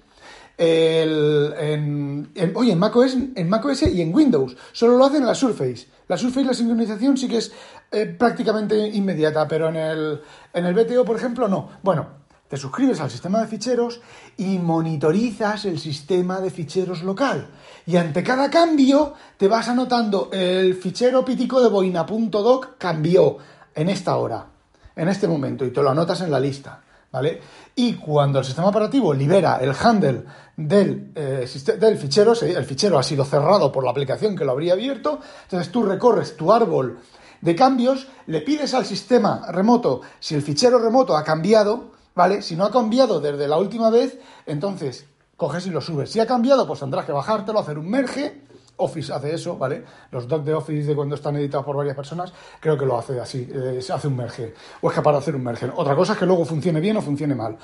en, 0.59 2.31
oye, 2.55 2.73
en 2.73 2.79
macOS, 2.79 3.17
en 3.35 3.49
macOS 3.49 3.83
y 3.83 4.03
en 4.03 4.15
Windows. 4.15 4.57
Solo 4.73 4.97
lo 4.97 5.07
hacen 5.07 5.23
en 5.23 5.27
la 5.27 5.35
Surface. 5.35 5.87
La 6.09 6.17
Surface, 6.17 6.47
la 6.47 6.55
sincronización 6.55 7.17
sí 7.17 7.29
que 7.29 7.39
es 7.39 7.53
eh, 7.91 8.07
prácticamente 8.07 8.89
inmediata, 8.89 9.47
pero 9.47 9.69
en 9.69 9.77
el, 9.77 10.21
en 10.53 10.65
el 10.65 10.75
BTO, 10.75 11.05
por 11.05 11.17
ejemplo, 11.17 11.47
no. 11.47 11.69
Bueno, 11.83 12.22
te 12.53 12.59
suscribes 12.59 13.01
al 13.01 13.11
sistema 13.11 13.41
de 13.41 13.47
ficheros 13.47 14.03
y 14.37 14.59
monitorizas 14.59 15.65
el 15.65 15.79
sistema 15.79 16.39
de 16.39 16.51
ficheros 16.51 17.03
local. 17.03 17.49
Y 17.87 17.97
ante 17.97 18.23
cada 18.23 18.51
cambio 18.51 19.15
te 19.39 19.49
vas 19.49 19.69
anotando 19.69 20.29
el 20.31 20.75
fichero 20.75 21.25
pítico 21.25 21.63
de 21.63 21.71
boina.doc 21.71 22.77
cambió 22.77 23.39
en 23.75 23.89
esta 23.89 24.17
hora, 24.17 24.49
en 24.95 25.09
este 25.09 25.27
momento, 25.27 25.65
y 25.65 25.71
te 25.71 25.83
lo 25.83 25.89
anotas 25.89 26.21
en 26.21 26.31
la 26.31 26.39
lista. 26.39 26.83
¿Vale? 27.11 27.41
Y 27.75 27.95
cuando 27.95 28.41
el 28.41 28.45
sistema 28.45 28.69
operativo 28.69 29.15
libera 29.15 29.57
el 29.57 29.73
handle 29.75 30.23
del, 30.55 31.11
eh, 31.15 31.49
del 31.81 31.97
fichero, 31.97 32.35
el 32.39 32.65
fichero 32.67 32.99
ha 32.99 33.03
sido 33.03 33.25
cerrado 33.25 33.73
por 33.73 33.83
la 33.83 33.93
aplicación 33.93 34.37
que 34.37 34.45
lo 34.45 34.53
habría 34.53 34.75
abierto, 34.75 35.21
entonces 35.45 35.73
tú 35.73 35.85
recorres 35.85 36.37
tu 36.37 36.53
árbol 36.53 36.99
de 37.41 37.57
cambios, 37.57 38.09
le 38.27 38.43
pides 38.43 38.75
al 38.75 38.85
sistema 38.85 39.51
remoto 39.51 40.03
si 40.21 40.35
el 40.35 40.43
fichero 40.43 40.79
remoto 40.79 41.17
ha 41.17 41.25
cambiado, 41.25 41.93
¿vale? 42.15 42.43
Si 42.43 42.57
no 42.57 42.65
ha 42.65 42.71
cambiado 42.71 43.21
desde 43.21 43.49
la 43.49 43.59
última 43.59 43.91
vez, 43.91 44.19
entonces 44.47 45.07
coges 45.37 45.67
y 45.67 45.71
lo 45.71 45.81
subes. 45.81 46.11
Si 46.11 46.21
ha 46.21 46.27
cambiado, 46.27 46.67
pues 46.67 46.81
tendrás 46.81 47.05
que 47.05 47.13
bajártelo, 47.13 47.59
hacer 47.59 47.79
un 47.79 47.91
merge 47.91 48.43
Office 48.77 49.13
hace 49.13 49.35
eso, 49.35 49.57
¿vale? 49.57 49.85
Los 50.11 50.27
docs 50.27 50.45
de 50.45 50.55
Office 50.55 50.89
de 50.89 50.95
cuando 50.95 51.15
están 51.15 51.37
editados 51.37 51.65
por 51.65 51.77
varias 51.77 51.97
personas, 51.97 52.33
creo 52.61 52.77
que 52.77 52.87
lo 52.87 52.99
hace 52.99 53.21
así, 53.21 53.49
eh, 53.53 53.81
se 53.81 53.93
hace 53.93 54.09
un 54.09 54.17
merge, 54.17 54.55
o 54.81 54.89
es 54.89 54.95
capaz 54.95 55.13
de 55.13 55.19
hacer 55.19 55.37
un 55.37 55.45
merge. 55.45 55.71
Otra 55.75 55.95
cosa 55.95 56.15
es 56.15 56.19
que 56.19 56.27
luego 56.27 56.45
funcione 56.45 56.81
bien 56.81 56.97
o 56.97 57.03
funcione 57.03 57.35
mal. 57.35 57.57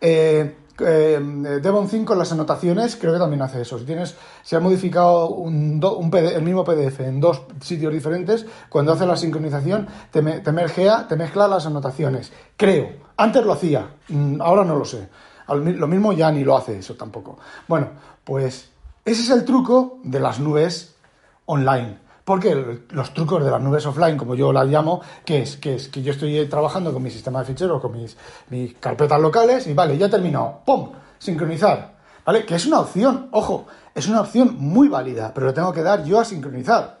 Eh, 0.00 0.56
eh, 0.78 1.20
Devon 1.62 1.88
5 1.88 2.12
en 2.12 2.18
las 2.18 2.32
anotaciones 2.32 2.96
creo 2.96 3.14
que 3.14 3.18
también 3.18 3.42
hace 3.42 3.62
eso. 3.62 3.78
Si 3.78 3.84
tienes, 3.84 4.14
si 4.42 4.56
ha 4.56 4.60
modificado 4.60 5.44
el 5.46 6.42
mismo 6.42 6.64
PDF 6.64 7.00
en 7.00 7.20
dos 7.20 7.42
sitios 7.60 7.92
diferentes, 7.92 8.44
cuando 8.68 8.92
hace 8.92 9.06
la 9.06 9.16
sincronización 9.16 9.86
te, 10.10 10.22
te 10.22 10.52
mergea, 10.52 11.06
te 11.08 11.16
mezcla 11.16 11.48
las 11.48 11.66
anotaciones. 11.66 12.32
Creo. 12.56 13.06
Antes 13.16 13.44
lo 13.44 13.52
hacía, 13.52 13.88
mm, 14.08 14.42
ahora 14.42 14.64
no 14.64 14.76
lo 14.76 14.84
sé. 14.84 15.08
Lo 15.48 15.86
mismo 15.86 16.12
ya 16.12 16.30
ni 16.30 16.44
lo 16.44 16.56
hace 16.56 16.78
eso 16.78 16.94
tampoco. 16.94 17.38
Bueno, 17.68 17.90
pues 18.24 18.68
ese 19.06 19.22
es 19.22 19.30
el 19.30 19.44
truco 19.44 20.00
de 20.02 20.18
las 20.18 20.40
nubes 20.40 20.96
online. 21.44 21.98
Porque 22.24 22.80
los 22.90 23.14
trucos 23.14 23.44
de 23.44 23.52
las 23.52 23.62
nubes 23.62 23.86
offline, 23.86 24.16
como 24.16 24.34
yo 24.34 24.52
las 24.52 24.66
llamo, 24.66 25.00
que 25.24 25.42
es? 25.42 25.56
Que 25.58 25.76
es 25.76 25.86
que 25.86 26.02
yo 26.02 26.10
estoy 26.10 26.44
trabajando 26.48 26.92
con 26.92 27.04
mi 27.04 27.10
sistema 27.12 27.38
de 27.38 27.44
ficheros, 27.44 27.80
con 27.80 27.92
mis, 27.92 28.74
carpetas 28.80 29.20
locales 29.20 29.68
y 29.68 29.74
vale, 29.74 29.96
ya 29.96 30.06
he 30.06 30.08
terminado. 30.08 30.60
¡Pum! 30.66 30.90
Sincronizar. 31.20 31.94
¿Vale? 32.24 32.44
Que 32.44 32.56
es 32.56 32.66
una 32.66 32.80
opción, 32.80 33.28
ojo, 33.30 33.68
es 33.94 34.08
una 34.08 34.22
opción 34.22 34.56
muy 34.58 34.88
válida, 34.88 35.30
pero 35.32 35.46
lo 35.46 35.54
tengo 35.54 35.72
que 35.72 35.84
dar 35.84 36.02
yo 36.02 36.18
a 36.18 36.24
sincronizar. 36.24 36.98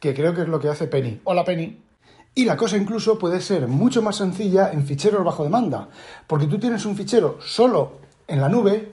Que 0.00 0.14
creo 0.14 0.34
que 0.34 0.40
es 0.40 0.48
lo 0.48 0.58
que 0.58 0.70
hace 0.70 0.86
Penny. 0.86 1.20
Hola 1.24 1.44
Penny. 1.44 1.82
Y 2.34 2.46
la 2.46 2.56
cosa 2.56 2.78
incluso 2.78 3.18
puede 3.18 3.42
ser 3.42 3.68
mucho 3.68 4.00
más 4.00 4.16
sencilla 4.16 4.72
en 4.72 4.86
ficheros 4.86 5.22
bajo 5.22 5.44
demanda, 5.44 5.86
porque 6.26 6.46
tú 6.46 6.58
tienes 6.58 6.86
un 6.86 6.96
fichero 6.96 7.36
solo 7.42 8.00
en 8.26 8.40
la 8.40 8.48
nube 8.48 8.92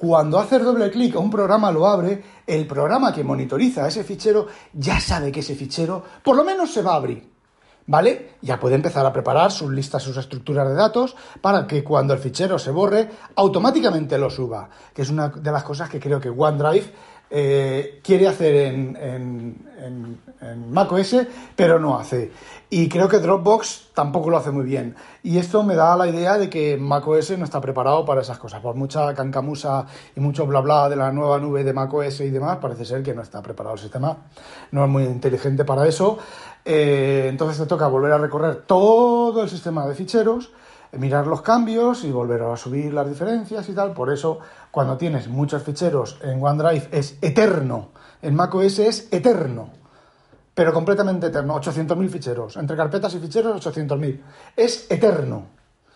cuando 0.00 0.38
haces 0.38 0.64
doble 0.64 0.90
clic 0.90 1.14
a 1.14 1.18
un 1.18 1.30
programa 1.30 1.70
lo 1.70 1.86
abre, 1.86 2.22
el 2.46 2.66
programa 2.66 3.12
que 3.12 3.22
monitoriza 3.22 3.86
ese 3.86 4.02
fichero 4.02 4.46
ya 4.72 4.98
sabe 4.98 5.30
que 5.30 5.40
ese 5.40 5.54
fichero 5.54 6.02
por 6.24 6.36
lo 6.36 6.42
menos 6.42 6.72
se 6.72 6.80
va 6.80 6.92
a 6.92 6.96
abrir. 6.96 7.30
¿Vale? 7.86 8.36
Ya 8.40 8.58
puede 8.58 8.76
empezar 8.76 9.04
a 9.04 9.12
preparar 9.12 9.52
sus 9.52 9.70
listas, 9.70 10.02
sus 10.02 10.16
estructuras 10.16 10.66
de 10.68 10.74
datos 10.74 11.16
para 11.42 11.66
que 11.66 11.84
cuando 11.84 12.14
el 12.14 12.20
fichero 12.20 12.58
se 12.58 12.70
borre, 12.70 13.10
automáticamente 13.36 14.16
lo 14.16 14.30
suba. 14.30 14.70
Que 14.94 15.02
es 15.02 15.10
una 15.10 15.28
de 15.28 15.52
las 15.52 15.64
cosas 15.64 15.90
que 15.90 16.00
creo 16.00 16.18
que 16.18 16.30
OneDrive 16.30 16.92
eh, 17.30 18.00
quiere 18.02 18.26
hacer 18.26 18.54
en, 18.54 18.96
en, 19.00 20.18
en, 20.40 20.72
macOS, 20.72 21.16
pero 21.54 21.78
no 21.78 21.96
hace. 21.96 22.32
Y 22.68 22.88
creo 22.88 23.08
que 23.08 23.18
Dropbox 23.18 23.90
tampoco 23.94 24.30
lo 24.30 24.36
hace 24.36 24.50
muy 24.50 24.64
bien. 24.64 24.96
Y 25.22 25.38
esto 25.38 25.62
me 25.62 25.76
da 25.76 25.96
la 25.96 26.08
idea 26.08 26.38
de 26.38 26.50
que 26.50 26.76
macOS 26.76 27.38
no 27.38 27.44
está 27.44 27.60
preparado 27.60 28.04
para 28.04 28.22
esas 28.22 28.38
cosas. 28.38 28.60
Por 28.60 28.74
mucha 28.74 29.14
cancamusa 29.14 29.86
y 30.16 30.20
mucho 30.20 30.46
bla 30.46 30.60
bla 30.60 30.88
de 30.88 30.96
la 30.96 31.12
nueva 31.12 31.38
nube 31.38 31.62
de 31.62 31.72
macOS 31.72 32.20
y 32.20 32.30
demás, 32.30 32.58
parece 32.60 32.84
ser 32.84 33.02
que 33.02 33.14
no 33.14 33.22
está 33.22 33.42
preparado 33.42 33.76
el 33.76 33.80
sistema. 33.80 34.16
No 34.72 34.84
es 34.84 34.90
muy 34.90 35.04
inteligente 35.04 35.64
para 35.64 35.86
eso. 35.86 36.18
Eh, 36.64 37.26
entonces 37.28 37.58
te 37.58 37.66
toca 37.66 37.86
volver 37.86 38.12
a 38.12 38.18
recorrer 38.18 38.62
todo 38.66 39.42
el 39.42 39.48
sistema 39.48 39.86
de 39.86 39.94
ficheros 39.94 40.50
mirar 40.92 41.26
los 41.26 41.42
cambios 41.42 42.04
y 42.04 42.10
volver 42.10 42.42
a 42.42 42.56
subir 42.56 42.92
las 42.92 43.08
diferencias 43.08 43.68
y 43.68 43.72
tal. 43.72 43.92
Por 43.92 44.12
eso, 44.12 44.40
cuando 44.70 44.96
tienes 44.96 45.28
muchos 45.28 45.62
ficheros 45.62 46.18
en 46.22 46.42
OneDrive 46.42 46.88
es 46.92 47.18
eterno. 47.20 47.90
En 48.22 48.34
macOS 48.34 48.78
es 48.80 49.08
eterno. 49.12 49.70
Pero 50.54 50.72
completamente 50.72 51.28
eterno. 51.28 51.60
800.000 51.60 52.08
ficheros. 52.08 52.56
Entre 52.56 52.76
carpetas 52.76 53.14
y 53.14 53.18
ficheros, 53.18 53.64
800.000. 53.64 54.20
Es 54.56 54.90
eterno. 54.90 55.46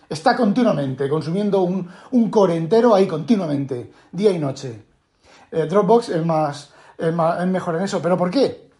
Está 0.08 0.36
continuamente 0.36 1.08
consumiendo 1.08 1.62
un, 1.62 2.30
core 2.30 2.56
entero 2.56 2.94
ahí 2.94 3.06
continuamente, 3.06 3.90
día 4.12 4.30
y 4.30 4.38
noche. 4.38 4.84
Eh, 5.50 5.66
Dropbox 5.66 6.10
es 6.10 6.24
más, 6.24 6.72
es 6.98 7.12
mejor 7.12 7.76
en 7.76 7.82
eso. 7.82 8.00
¿Pero 8.00 8.16
por 8.16 8.30
qué? 8.30 8.70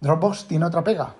Dropbox 0.00 0.46
tiene 0.46 0.64
otra 0.64 0.82
pega. 0.82 1.14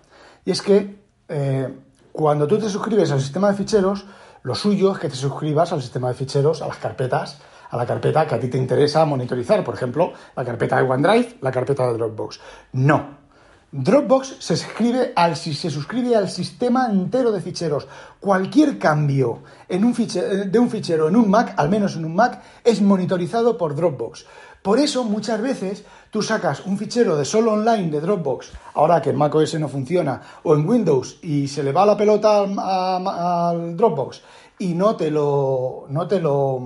Y 0.44 0.52
es 0.52 0.62
que 0.62 0.96
eh, 1.28 1.78
cuando 2.12 2.46
tú 2.46 2.58
te 2.58 2.68
suscribes 2.68 3.10
al 3.10 3.20
sistema 3.20 3.50
de 3.50 3.56
ficheros, 3.56 4.06
lo 4.42 4.54
suyo 4.54 4.92
es 4.92 4.98
que 4.98 5.08
te 5.08 5.16
suscribas 5.16 5.72
al 5.72 5.82
sistema 5.82 6.08
de 6.08 6.14
ficheros, 6.14 6.62
a 6.62 6.68
las 6.68 6.78
carpetas, 6.78 7.40
a 7.70 7.76
la 7.76 7.86
carpeta 7.86 8.26
que 8.26 8.34
a 8.34 8.40
ti 8.40 8.48
te 8.48 8.58
interesa 8.58 9.04
monitorizar, 9.04 9.62
por 9.64 9.74
ejemplo, 9.74 10.12
la 10.36 10.44
carpeta 10.44 10.76
de 10.76 10.82
OneDrive, 10.82 11.38
la 11.40 11.50
carpeta 11.50 11.86
de 11.86 11.94
Dropbox. 11.94 12.40
No. 12.72 13.27
Dropbox 13.70 14.36
se 14.38 14.56
suscribe 14.56 15.12
al, 15.14 15.36
se 15.36 15.70
suscribe 15.70 16.16
al 16.16 16.30
sistema 16.30 16.88
entero 16.90 17.32
de 17.32 17.42
ficheros. 17.42 17.86
Cualquier 18.18 18.78
cambio 18.78 19.40
en 19.68 19.84
un 19.84 19.94
fichero, 19.94 20.46
de 20.46 20.58
un 20.58 20.70
fichero 20.70 21.08
en 21.08 21.16
un 21.16 21.28
Mac, 21.28 21.52
al 21.56 21.68
menos 21.68 21.94
en 21.96 22.06
un 22.06 22.14
Mac, 22.14 22.42
es 22.64 22.80
monitorizado 22.80 23.58
por 23.58 23.74
Dropbox. 23.74 24.24
Por 24.62 24.78
eso 24.78 25.04
muchas 25.04 25.40
veces 25.40 25.84
tú 26.10 26.22
sacas 26.22 26.64
un 26.64 26.78
fichero 26.78 27.16
de 27.16 27.24
solo 27.24 27.52
online 27.52 27.90
de 27.90 28.00
Dropbox, 28.00 28.52
ahora 28.74 29.02
que 29.02 29.10
en 29.10 29.16
macOS 29.16 29.54
no 29.60 29.68
funciona, 29.68 30.20
o 30.42 30.54
en 30.54 30.68
Windows 30.68 31.18
y 31.22 31.46
se 31.46 31.62
le 31.62 31.72
va 31.72 31.86
la 31.86 31.96
pelota 31.96 32.40
al, 32.40 33.76
Dropbox 33.76 34.22
y 34.58 34.74
no 34.74 34.96
te 34.96 35.10
lo, 35.10 35.86
no 35.90 36.08
te 36.08 36.20
lo, 36.20 36.60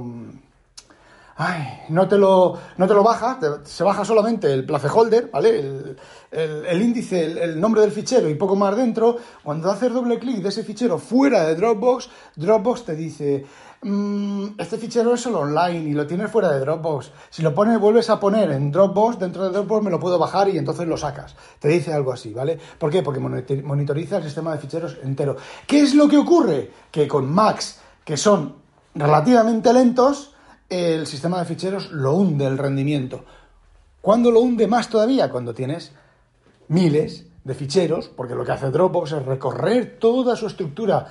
no 1.88 2.08
te 2.08 2.18
lo, 2.18 2.58
no 2.76 2.86
te 2.86 2.94
lo 2.94 3.02
baja, 3.02 3.38
se 3.64 3.84
baja 3.84 4.04
solamente 4.04 4.52
el 4.52 4.64
placeholder, 4.64 5.30
¿vale? 5.30 5.58
El, 5.58 5.96
el, 6.30 6.82
índice, 6.82 7.24
el, 7.24 7.60
nombre 7.60 7.82
del 7.82 7.90
fichero 7.90 8.28
y 8.28 8.34
poco 8.34 8.56
más 8.56 8.76
dentro. 8.76 9.16
Cuando 9.42 9.70
haces 9.70 9.92
doble 9.92 10.18
clic 10.18 10.38
de 10.38 10.48
ese 10.48 10.62
fichero 10.62 10.98
fuera 10.98 11.44
de 11.46 11.54
Dropbox, 11.56 12.08
Dropbox 12.36 12.84
te 12.84 12.94
dice, 12.94 13.44
mm, 13.82 14.46
este 14.58 14.78
fichero 14.78 15.14
es 15.14 15.20
solo 15.20 15.40
online 15.40 15.90
y 15.90 15.92
lo 15.92 16.06
tienes 16.06 16.30
fuera 16.30 16.50
de 16.52 16.60
Dropbox. 16.60 17.10
Si 17.30 17.42
lo 17.42 17.54
pones, 17.54 17.78
vuelves 17.80 18.08
a 18.10 18.20
poner 18.20 18.50
en 18.52 18.70
Dropbox, 18.70 19.18
dentro 19.18 19.44
de 19.44 19.50
Dropbox 19.50 19.84
me 19.84 19.90
lo 19.90 19.98
puedo 19.98 20.18
bajar 20.18 20.48
y 20.48 20.58
entonces 20.58 20.86
lo 20.86 20.96
sacas. 20.96 21.34
Te 21.58 21.68
dice 21.68 21.92
algo 21.92 22.12
así, 22.12 22.32
¿vale? 22.32 22.58
¿Por 22.78 22.90
qué? 22.90 23.02
Porque 23.02 23.20
monitoriza 23.20 24.18
el 24.18 24.24
sistema 24.24 24.52
de 24.52 24.58
ficheros 24.58 24.98
entero. 25.02 25.36
¿Qué 25.66 25.80
es 25.80 25.94
lo 25.94 26.08
que 26.08 26.18
ocurre? 26.18 26.70
Que 26.90 27.08
con 27.08 27.30
Macs, 27.32 27.80
que 28.04 28.16
son 28.16 28.56
relativamente 28.94 29.72
lentos, 29.72 30.31
el 30.72 31.06
sistema 31.06 31.38
de 31.38 31.44
ficheros 31.44 31.92
lo 31.92 32.14
hunde 32.14 32.46
el 32.46 32.56
rendimiento. 32.56 33.24
¿Cuándo 34.00 34.30
lo 34.30 34.40
hunde 34.40 34.66
más 34.66 34.88
todavía? 34.88 35.30
Cuando 35.30 35.52
tienes 35.52 35.92
miles 36.68 37.26
de 37.44 37.54
ficheros, 37.54 38.08
porque 38.08 38.34
lo 38.34 38.44
que 38.44 38.52
hace 38.52 38.70
Dropbox 38.70 39.12
es 39.12 39.26
recorrer 39.26 39.98
toda 39.98 40.34
su 40.34 40.46
estructura. 40.46 41.08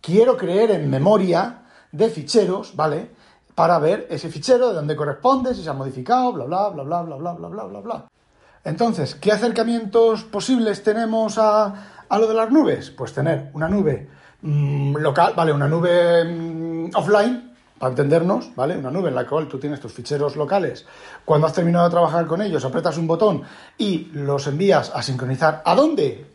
Quiero 0.00 0.36
creer 0.36 0.72
en 0.72 0.90
memoria 0.90 1.62
de 1.90 2.10
ficheros, 2.10 2.76
¿vale? 2.76 3.10
Para 3.54 3.78
ver 3.78 4.06
ese 4.10 4.28
fichero, 4.28 4.68
de 4.68 4.74
dónde 4.74 4.94
corresponde, 4.94 5.54
si 5.54 5.62
se 5.62 5.70
ha 5.70 5.72
modificado, 5.72 6.32
bla, 6.34 6.44
bla, 6.44 6.68
bla, 6.68 6.82
bla, 6.82 7.02
bla, 7.02 7.16
bla, 7.16 7.32
bla, 7.32 7.48
bla, 7.48 7.64
bla, 7.64 7.80
bla. 7.80 8.08
Entonces, 8.62 9.14
¿qué 9.14 9.32
acercamientos 9.32 10.24
posibles 10.24 10.82
tenemos 10.82 11.38
a, 11.38 12.04
a 12.08 12.18
lo 12.18 12.26
de 12.26 12.34
las 12.34 12.50
nubes? 12.50 12.90
Pues 12.90 13.14
tener 13.14 13.50
una 13.54 13.68
nube 13.68 14.08
mm, 14.42 14.96
local, 14.96 15.32
¿vale? 15.34 15.52
Una 15.52 15.68
nube 15.68 16.24
mm, 16.24 16.90
offline, 16.94 17.47
para 17.78 17.90
entendernos, 17.90 18.54
¿vale? 18.54 18.76
Una 18.76 18.90
nube 18.90 19.08
en 19.08 19.14
la 19.14 19.26
cual 19.26 19.48
tú 19.48 19.58
tienes 19.58 19.80
tus 19.80 19.92
ficheros 19.92 20.36
locales. 20.36 20.84
Cuando 21.24 21.46
has 21.46 21.52
terminado 21.52 21.84
de 21.84 21.90
trabajar 21.90 22.26
con 22.26 22.42
ellos, 22.42 22.64
apretas 22.64 22.98
un 22.98 23.06
botón 23.06 23.42
y 23.76 24.10
los 24.12 24.46
envías 24.46 24.90
a 24.94 25.02
sincronizar. 25.02 25.62
¿A 25.64 25.74
dónde? 25.74 26.34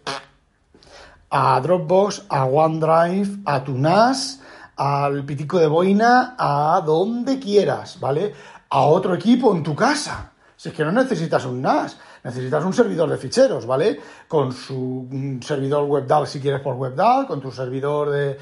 A 1.29 1.59
Dropbox, 1.59 2.23
a 2.29 2.45
OneDrive, 2.45 3.39
a 3.45 3.63
tu 3.63 3.77
NAS, 3.77 4.41
al 4.75 5.25
pitico 5.25 5.59
de 5.59 5.67
boina, 5.67 6.35
a 6.37 6.81
donde 6.85 7.39
quieras, 7.39 7.99
¿vale? 7.99 8.33
A 8.69 8.81
otro 8.81 9.13
equipo 9.13 9.53
en 9.55 9.63
tu 9.63 9.75
casa. 9.75 10.31
Si 10.55 10.69
es 10.69 10.75
que 10.75 10.85
no 10.85 10.91
necesitas 10.91 11.45
un 11.45 11.61
NAS 11.61 11.97
necesitas 12.23 12.63
un 12.63 12.73
servidor 12.73 13.09
de 13.09 13.17
ficheros, 13.17 13.65
¿vale? 13.65 13.99
Con 14.27 14.51
su 14.51 15.07
servidor 15.41 15.83
WebDAV 15.83 16.25
si 16.25 16.39
quieres 16.39 16.61
por 16.61 16.75
WebDAV, 16.75 17.27
con 17.27 17.41
tu 17.41 17.51
servidor 17.51 18.09
de, 18.09 18.37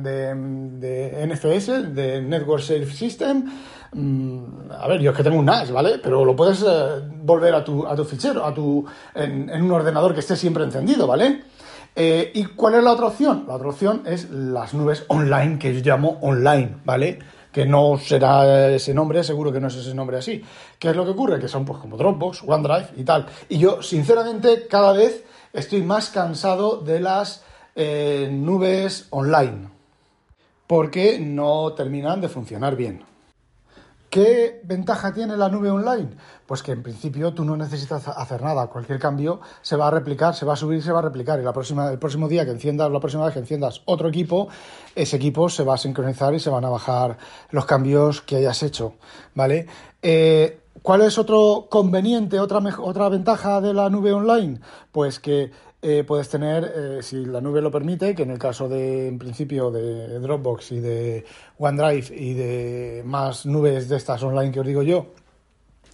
de, 0.00 1.26
NFS, 1.26 1.94
de 1.94 2.22
Network 2.22 2.62
Safe 2.62 2.86
System. 2.86 3.44
Mm, 3.92 4.70
a 4.70 4.88
ver, 4.88 5.00
yo 5.00 5.10
es 5.10 5.16
que 5.16 5.22
tengo 5.22 5.38
un 5.38 5.44
NAS, 5.44 5.70
¿vale? 5.70 5.98
Pero 6.02 6.24
lo 6.24 6.34
puedes 6.34 6.64
eh, 6.66 7.02
volver 7.22 7.54
a 7.54 7.62
tu, 7.62 7.86
a 7.86 7.94
tu 7.94 8.04
fichero, 8.04 8.44
a 8.44 8.54
tu, 8.54 8.84
en, 9.14 9.50
un 9.62 9.70
ordenador 9.70 10.14
que 10.14 10.20
esté 10.20 10.34
siempre 10.34 10.64
encendido, 10.64 11.06
¿vale? 11.06 11.42
Eh, 11.94 12.32
¿Y 12.34 12.44
cuál 12.46 12.76
es 12.76 12.84
la 12.84 12.92
otra 12.92 13.06
opción? 13.08 13.44
La 13.46 13.56
otra 13.56 13.68
opción 13.68 14.02
es 14.06 14.30
las 14.30 14.72
nubes 14.72 15.04
online, 15.08 15.58
que 15.58 15.74
yo 15.74 15.80
llamo 15.84 16.18
online, 16.22 16.76
¿vale? 16.86 17.18
Que 17.52 17.66
no 17.66 17.98
será 17.98 18.70
ese 18.70 18.94
nombre, 18.94 19.22
seguro 19.22 19.52
que 19.52 19.60
no 19.60 19.68
es 19.68 19.76
ese 19.76 19.94
nombre 19.94 20.16
así. 20.16 20.42
¿Qué 20.78 20.90
es 20.90 20.96
lo 20.96 21.04
que 21.04 21.10
ocurre? 21.10 21.38
Que 21.38 21.48
son 21.48 21.64
pues 21.64 21.78
como 21.78 21.96
Dropbox, 21.96 22.42
OneDrive 22.46 22.88
y 22.96 23.04
tal. 23.04 23.26
Y 23.48 23.58
yo, 23.58 23.82
sinceramente, 23.82 24.66
cada 24.66 24.92
vez 24.92 25.24
estoy 25.52 25.82
más 25.82 26.08
cansado 26.08 26.78
de 26.78 27.00
las 27.00 27.44
eh, 27.74 28.28
nubes 28.32 29.06
online, 29.10 29.68
porque 30.66 31.18
no 31.18 31.72
terminan 31.74 32.20
de 32.20 32.28
funcionar 32.28 32.74
bien. 32.74 33.11
¿Qué 34.12 34.60
ventaja 34.64 35.14
tiene 35.14 35.38
la 35.38 35.48
nube 35.48 35.70
online? 35.70 36.10
Pues 36.44 36.62
que 36.62 36.72
en 36.72 36.82
principio 36.82 37.32
tú 37.32 37.46
no 37.46 37.56
necesitas 37.56 38.06
hacer 38.08 38.42
nada. 38.42 38.66
Cualquier 38.66 38.98
cambio 38.98 39.40
se 39.62 39.74
va 39.74 39.88
a 39.88 39.90
replicar, 39.90 40.34
se 40.34 40.44
va 40.44 40.52
a 40.52 40.56
subir, 40.56 40.82
se 40.82 40.92
va 40.92 40.98
a 40.98 41.02
replicar. 41.02 41.40
Y 41.40 41.42
la 41.42 41.54
próxima, 41.54 41.90
el 41.90 41.98
próximo 41.98 42.28
día 42.28 42.44
que 42.44 42.50
enciendas, 42.50 42.90
la 42.90 43.00
próxima 43.00 43.24
vez 43.24 43.32
que 43.32 43.40
enciendas 43.40 43.80
otro 43.86 44.10
equipo, 44.10 44.48
ese 44.94 45.16
equipo 45.16 45.48
se 45.48 45.64
va 45.64 45.76
a 45.76 45.78
sincronizar 45.78 46.34
y 46.34 46.40
se 46.40 46.50
van 46.50 46.62
a 46.66 46.68
bajar 46.68 47.16
los 47.52 47.64
cambios 47.64 48.20
que 48.20 48.36
hayas 48.36 48.62
hecho. 48.62 48.96
¿Vale? 49.34 49.66
Eh, 50.02 50.60
¿Cuál 50.82 51.00
es 51.00 51.16
otro 51.16 51.68
conveniente, 51.70 52.38
otra, 52.38 52.60
otra 52.80 53.08
ventaja 53.08 53.62
de 53.62 53.72
la 53.72 53.88
nube 53.88 54.12
online? 54.12 54.60
Pues 54.90 55.20
que 55.20 55.52
eh, 55.82 56.04
puedes 56.04 56.28
tener, 56.28 56.72
eh, 56.76 57.02
si 57.02 57.24
la 57.24 57.40
nube 57.40 57.60
lo 57.60 57.70
permite, 57.70 58.14
que 58.14 58.22
en 58.22 58.30
el 58.30 58.38
caso 58.38 58.68
de, 58.68 59.08
en 59.08 59.18
principio, 59.18 59.72
de 59.72 60.20
Dropbox 60.20 60.72
y 60.72 60.80
de 60.80 61.24
OneDrive 61.58 62.16
y 62.16 62.34
de 62.34 63.02
más 63.04 63.46
nubes 63.46 63.88
de 63.88 63.96
estas 63.96 64.22
online 64.22 64.52
que 64.52 64.60
os 64.60 64.66
digo 64.66 64.84
yo, 64.84 65.08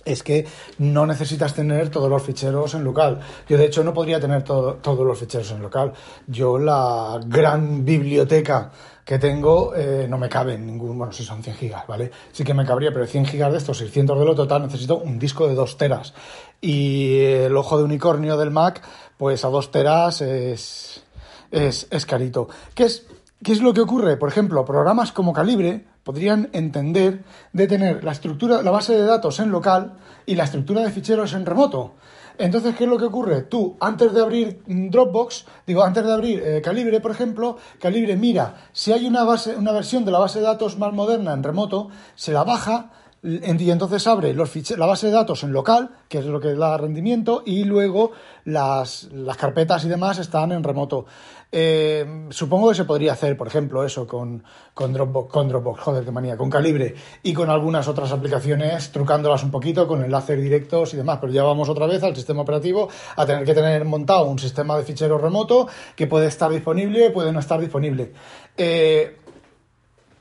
es 0.04 0.22
que 0.22 0.46
no 0.78 1.06
necesitas 1.06 1.54
tener 1.54 1.90
todos 1.90 2.08
los 2.08 2.22
ficheros 2.22 2.74
en 2.74 2.84
local. 2.84 3.20
Yo, 3.48 3.58
de 3.58 3.66
hecho, 3.66 3.84
no 3.84 3.92
podría 3.94 4.20
tener 4.20 4.42
todos 4.42 5.06
los 5.06 5.18
ficheros 5.18 5.50
en 5.52 5.62
local. 5.62 5.92
Yo, 6.26 6.58
la 6.58 7.20
gran 7.26 7.84
biblioteca 7.84 8.70
que 9.04 9.18
tengo, 9.18 9.74
eh, 9.74 10.06
no 10.06 10.18
me 10.18 10.28
cabe 10.28 10.54
en 10.54 10.66
ningún, 10.66 10.98
bueno, 10.98 11.12
si 11.14 11.24
son 11.24 11.42
100 11.42 11.56
gigas, 11.56 11.86
¿vale? 11.86 12.10
Sí 12.30 12.44
que 12.44 12.52
me 12.52 12.66
cabría, 12.66 12.92
pero 12.92 13.06
100 13.06 13.24
gigas 13.24 13.52
de 13.52 13.56
estos, 13.56 13.78
600 13.78 14.18
de 14.18 14.24
lo 14.26 14.34
total, 14.34 14.62
necesito 14.62 14.98
un 14.98 15.18
disco 15.18 15.48
de 15.48 15.54
2 15.54 15.78
teras. 15.78 16.12
Y 16.60 17.20
el 17.20 17.56
ojo 17.56 17.78
de 17.78 17.84
unicornio 17.84 18.36
del 18.36 18.50
Mac, 18.50 18.82
pues 19.18 19.44
a 19.44 19.48
2 19.48 19.70
teras 19.70 20.22
es, 20.22 21.04
es, 21.50 22.06
carito. 22.06 22.48
¿Qué 22.74 22.84
es, 22.84 23.04
¿Qué 23.42 23.52
es 23.52 23.60
lo 23.60 23.74
que 23.74 23.82
ocurre? 23.82 24.16
Por 24.16 24.30
ejemplo, 24.30 24.64
programas 24.64 25.12
como 25.12 25.34
Calibre 25.34 25.84
podrían 26.04 26.48
entender 26.52 27.24
de 27.52 27.66
tener 27.66 28.02
la 28.04 28.12
estructura, 28.12 28.62
la 28.62 28.70
base 28.70 28.94
de 28.94 29.02
datos 29.02 29.40
en 29.40 29.50
local 29.50 29.98
y 30.24 30.36
la 30.36 30.44
estructura 30.44 30.82
de 30.82 30.90
ficheros 30.90 31.34
en 31.34 31.44
remoto. 31.44 31.94
Entonces, 32.38 32.76
¿qué 32.76 32.84
es 32.84 32.90
lo 32.90 32.98
que 32.98 33.06
ocurre? 33.06 33.42
Tú, 33.42 33.76
antes 33.80 34.12
de 34.12 34.20
abrir 34.20 34.62
Dropbox, 34.66 35.44
digo, 35.66 35.82
antes 35.82 36.04
de 36.04 36.12
abrir 36.12 36.40
eh, 36.44 36.62
Calibre, 36.62 37.00
por 37.00 37.10
ejemplo, 37.10 37.56
Calibre 37.80 38.14
mira, 38.14 38.68
si 38.72 38.92
hay 38.92 39.06
una, 39.06 39.24
base, 39.24 39.56
una 39.56 39.72
versión 39.72 40.04
de 40.04 40.12
la 40.12 40.20
base 40.20 40.38
de 40.38 40.44
datos 40.44 40.78
más 40.78 40.92
moderna 40.92 41.32
en 41.32 41.42
remoto, 41.42 41.88
se 42.14 42.30
la 42.30 42.44
baja, 42.44 42.92
y 43.22 43.70
entonces 43.70 44.06
abre 44.06 44.32
los 44.32 44.54
la 44.76 44.86
base 44.86 45.06
de 45.06 45.12
datos 45.12 45.42
en 45.42 45.52
local, 45.52 45.90
que 46.08 46.18
es 46.18 46.24
lo 46.24 46.40
que 46.40 46.54
da 46.54 46.76
rendimiento, 46.76 47.42
y 47.44 47.64
luego 47.64 48.12
las, 48.44 49.08
las 49.12 49.36
carpetas 49.36 49.84
y 49.84 49.88
demás 49.88 50.18
están 50.18 50.52
en 50.52 50.62
remoto. 50.62 51.06
Eh, 51.50 52.26
supongo 52.28 52.68
que 52.68 52.74
se 52.74 52.84
podría 52.84 53.12
hacer, 53.12 53.36
por 53.36 53.46
ejemplo, 53.46 53.82
eso 53.82 54.06
con, 54.06 54.42
Dropbox, 54.76 55.32
con 55.32 55.48
Dropbox, 55.48 55.80
joder, 55.80 56.04
qué 56.04 56.10
manía, 56.10 56.36
con 56.36 56.50
Calibre 56.50 56.94
y 57.22 57.32
con 57.32 57.48
algunas 57.48 57.88
otras 57.88 58.12
aplicaciones, 58.12 58.92
trucándolas 58.92 59.42
un 59.42 59.50
poquito 59.50 59.88
con 59.88 60.04
enlaces 60.04 60.40
directos 60.40 60.92
y 60.92 60.98
demás. 60.98 61.18
Pero 61.20 61.32
ya 61.32 61.42
vamos 61.42 61.68
otra 61.68 61.86
vez 61.86 62.02
al 62.02 62.14
sistema 62.14 62.42
operativo 62.42 62.88
a 63.16 63.24
tener 63.24 63.44
que 63.44 63.54
tener 63.54 63.84
montado 63.84 64.26
un 64.26 64.38
sistema 64.38 64.76
de 64.76 64.84
ficheros 64.84 65.20
remoto 65.20 65.68
que 65.96 66.06
puede 66.06 66.26
estar 66.26 66.50
disponible, 66.50 67.10
puede 67.10 67.32
no 67.32 67.40
estar 67.40 67.60
disponible. 67.60 68.12
Eh, 68.56 69.16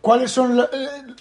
¿Cuáles 0.01 0.31
son 0.31 0.59
eh, 0.59 0.65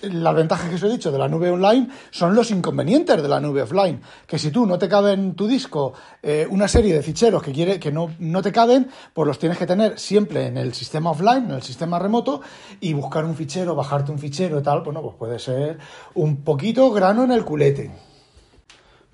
las 0.03 0.35
ventajas 0.35 0.69
que 0.69 0.77
os 0.77 0.83
he 0.83 0.89
dicho 0.89 1.11
de 1.11 1.19
la 1.19 1.29
nube 1.29 1.51
online? 1.51 1.89
Son 2.11 2.35
los 2.35 2.51
inconvenientes 2.51 3.21
de 3.21 3.29
la 3.29 3.41
nube 3.41 3.63
offline. 3.63 4.01
Que 4.27 4.39
si 4.39 4.51
tú 4.51 4.67
no 4.67 4.79
te 4.79 4.89
cabe 4.89 5.13
en 5.13 5.35
tu 5.35 5.47
disco 5.47 5.95
eh, 6.23 6.47
una 6.49 6.69
serie 6.69 6.95
de 6.95 7.03
ficheros 7.03 7.43
que, 7.43 7.53
quiere, 7.53 7.81
que 7.81 7.91
no, 7.91 8.15
no, 8.19 8.43
te 8.43 8.53
caben, 8.53 8.89
pues 9.13 9.27
los 9.27 9.39
tienes 9.39 9.59
que 9.59 9.67
tener 9.67 9.99
siempre 9.99 10.47
en 10.47 10.57
el 10.59 10.75
sistema 10.75 11.11
offline, 11.11 11.47
en 11.47 11.53
el 11.53 11.63
sistema 11.63 11.99
remoto, 11.99 12.43
y 12.81 12.93
buscar 12.93 13.25
un 13.25 13.35
fichero, 13.35 13.75
bajarte 13.75 14.13
un 14.13 14.19
fichero 14.19 14.61
y 14.61 14.63
tal, 14.63 14.83
bueno, 14.83 15.03
pues 15.03 15.17
puede 15.17 15.39
ser 15.39 15.79
un 16.15 16.45
poquito 16.45 16.91
grano 16.93 17.25
en 17.25 17.33
el 17.33 17.45
culete. 17.45 17.91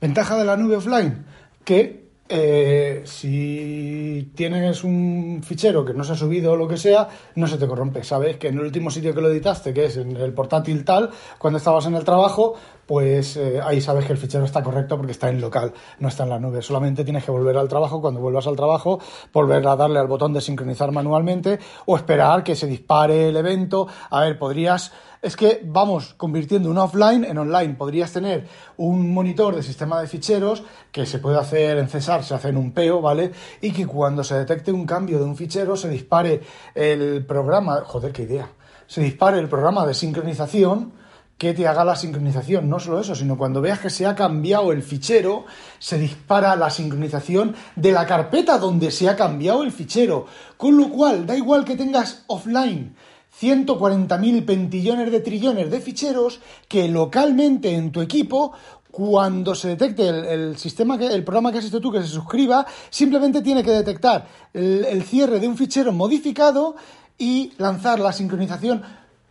Ventaja 0.01 0.37
de 0.37 0.44
la 0.44 0.57
nube 0.57 0.77
offline, 0.77 1.25
que 1.64 2.01
eh, 2.28 3.02
si 3.04 4.32
tienes 4.35 4.85
un 4.85 5.42
fichero 5.44 5.85
que 5.85 5.92
no 5.92 6.04
se 6.04 6.12
ha 6.12 6.16
subido 6.16 6.52
o 6.52 6.56
lo 6.56 6.68
que 6.68 6.76
sea, 6.76 7.08
no 7.35 7.46
se 7.46 7.58
te 7.58 7.66
corrompe. 7.66 8.04
Sabes 8.04 8.37
que 8.38 8.48
en 8.48 8.58
el 8.58 8.64
último 8.64 8.90
sitio 8.90 9.14
que 9.14 9.20
lo 9.20 9.30
editaste, 9.30 9.74
que 9.74 9.87
es 9.87 9.96
en 9.96 10.16
el 10.16 10.32
portátil 10.32 10.85
tal, 10.85 11.11
cuando 11.38 11.58
estabas 11.58 11.87
en 11.87 11.94
el 11.94 12.04
trabajo, 12.04 12.54
pues 12.92 13.38
eh, 13.38 13.59
ahí 13.64 13.81
sabes 13.81 14.05
que 14.05 14.12
el 14.12 14.18
fichero 14.18 14.44
está 14.44 14.62
correcto 14.62 14.98
porque 14.98 15.12
está 15.12 15.31
en 15.31 15.40
local, 15.40 15.72
no 15.98 16.09
está 16.09 16.24
en 16.24 16.28
la 16.28 16.38
nube. 16.38 16.61
Solamente 16.61 17.05
tienes 17.05 17.24
que 17.24 17.31
volver 17.31 17.57
al 17.57 17.66
trabajo. 17.66 18.02
Cuando 18.02 18.20
vuelvas 18.20 18.46
al 18.46 18.55
trabajo, 18.55 19.00
volver 19.33 19.66
a 19.66 19.76
darle 19.76 19.98
al 19.98 20.09
botón 20.09 20.35
de 20.35 20.42
sincronizar 20.42 20.92
manualmente 20.92 21.59
o 21.87 21.96
esperar 21.96 22.44
que 22.44 22.55
se 22.55 22.66
dispare 22.66 23.31
el 23.31 23.37
evento. 23.38 23.88
A 24.11 24.20
ver, 24.20 24.38
podrías 24.38 24.92
es 25.22 25.37
que 25.37 25.62
vamos 25.64 26.12
convirtiendo 26.18 26.68
un 26.68 26.76
offline 26.76 27.24
en 27.24 27.38
online. 27.38 27.76
Podrías 27.76 28.12
tener 28.12 28.46
un 28.76 29.14
monitor 29.14 29.57
de 29.57 29.62
sistema 29.62 29.98
de 29.98 30.07
ficheros 30.07 30.62
que 30.90 31.07
se 31.07 31.18
puede 31.18 31.38
hacer 31.38 31.78
en 31.78 31.88
Cesar, 31.88 32.22
se 32.22 32.35
hace 32.35 32.50
en 32.50 32.59
un 32.59 32.72
PEO, 32.72 33.00
¿vale? 33.00 33.33
Y 33.62 33.72
que 33.72 33.87
cuando 33.87 34.22
se 34.22 34.35
detecte 34.35 34.70
un 34.70 34.85
cambio 34.85 35.16
de 35.16 35.24
un 35.24 35.35
fichero 35.35 35.78
se 35.78 35.88
dispare 35.88 36.42
el 36.74 37.24
programa, 37.24 37.85
joder, 37.87 38.12
qué 38.12 38.24
idea, 38.24 38.50
se 38.87 39.00
dispare 39.00 39.38
el 39.38 39.48
programa 39.48 39.87
de 39.87 39.94
sincronización 39.94 41.00
que 41.38 41.54
te 41.54 41.66
haga 41.66 41.84
la 41.84 41.96
sincronización. 41.96 42.68
No 42.68 42.78
solo 42.78 43.00
eso, 43.00 43.14
sino 43.14 43.36
cuando 43.36 43.60
veas 43.60 43.80
que 43.80 43.90
se 43.90 44.06
ha 44.06 44.14
cambiado 44.14 44.72
el 44.72 44.82
fichero, 44.82 45.44
se 45.78 45.98
dispara 45.98 46.54
la 46.56 46.70
sincronización 46.70 47.54
de 47.74 47.92
la 47.92 48.06
carpeta 48.06 48.58
donde 48.58 48.90
se 48.90 49.08
ha 49.08 49.16
cambiado 49.16 49.62
el 49.62 49.72
fichero. 49.72 50.26
Con 50.56 50.76
lo 50.76 50.88
cual, 50.88 51.26
da 51.26 51.36
igual 51.36 51.64
que 51.64 51.76
tengas 51.76 52.24
offline 52.28 52.94
140.000 53.40 54.44
pentillones 54.44 55.10
de 55.10 55.20
trillones 55.20 55.70
de 55.70 55.80
ficheros 55.80 56.40
que 56.68 56.86
localmente 56.88 57.74
en 57.74 57.90
tu 57.90 58.02
equipo 58.02 58.52
cuando 58.92 59.54
se 59.54 59.68
detecte 59.68 60.06
el, 60.06 60.58
sistema 60.58 60.98
que 60.98 61.06
el 61.06 61.24
programa 61.24 61.50
que 61.50 61.58
has 61.58 61.64
hecho 61.64 61.80
tú 61.80 61.90
que 61.90 62.02
se 62.02 62.08
suscriba 62.08 62.66
simplemente 62.90 63.40
tiene 63.40 63.64
que 63.64 63.70
detectar 63.70 64.26
el, 64.52 65.02
cierre 65.04 65.40
de 65.40 65.48
un 65.48 65.56
fichero 65.56 65.92
modificado 65.92 66.76
y 67.16 67.52
lanzar 67.56 67.98
la 67.98 68.12
sincronización 68.12 68.82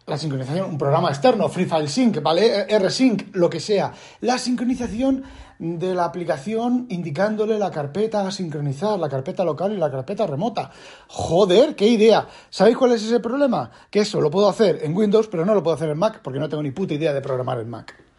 la 0.08 0.18
sincronización, 0.18 0.70
un 0.70 0.78
programa 0.78 1.10
externo, 1.10 1.48
Free 1.48 1.66
File 1.66 1.88
Sync, 1.88 2.22
¿vale? 2.22 2.66
R-Sync, 2.68 3.36
lo 3.36 3.50
que 3.50 3.60
sea. 3.60 3.94
La 4.22 4.38
sincronización 4.38 5.24
de 5.60 5.94
la 5.94 6.06
aplicación 6.06 6.88
indicándole 6.90 7.60
la 7.60 7.70
carpeta 7.70 8.28
a 8.28 8.32
sincronizar, 8.32 8.98
la 8.98 9.08
carpeta 9.08 9.44
local 9.44 9.74
y 9.74 9.78
la 9.78 9.92
carpeta 9.92 10.26
remota. 10.26 10.72
Joder, 11.08 11.76
qué 11.76 11.88
idea. 11.88 12.28
¿Sabéis 12.50 12.78
cuál 12.78 12.94
es 12.94 13.04
ese 13.04 13.20
problema? 13.20 13.70
Que 13.92 14.00
eso 14.00 14.20
lo 14.20 14.32
puedo 14.32 14.50
hacer 14.50 14.80
en 14.82 14.98
Windows, 14.98 15.28
pero 15.28 15.46
no 15.46 15.54
lo 15.54 15.62
puedo 15.62 15.76
hacer 15.76 15.90
en 15.90 16.00
Mac 16.00 16.22
porque 16.24 16.40
no 16.40 16.50
tengo 16.50 16.64
ni 16.64 16.72
puta 16.72 16.96
idea 16.96 17.14
de 17.14 17.22
programar 17.22 17.60
en 17.60 17.70
Mac. 17.70 18.11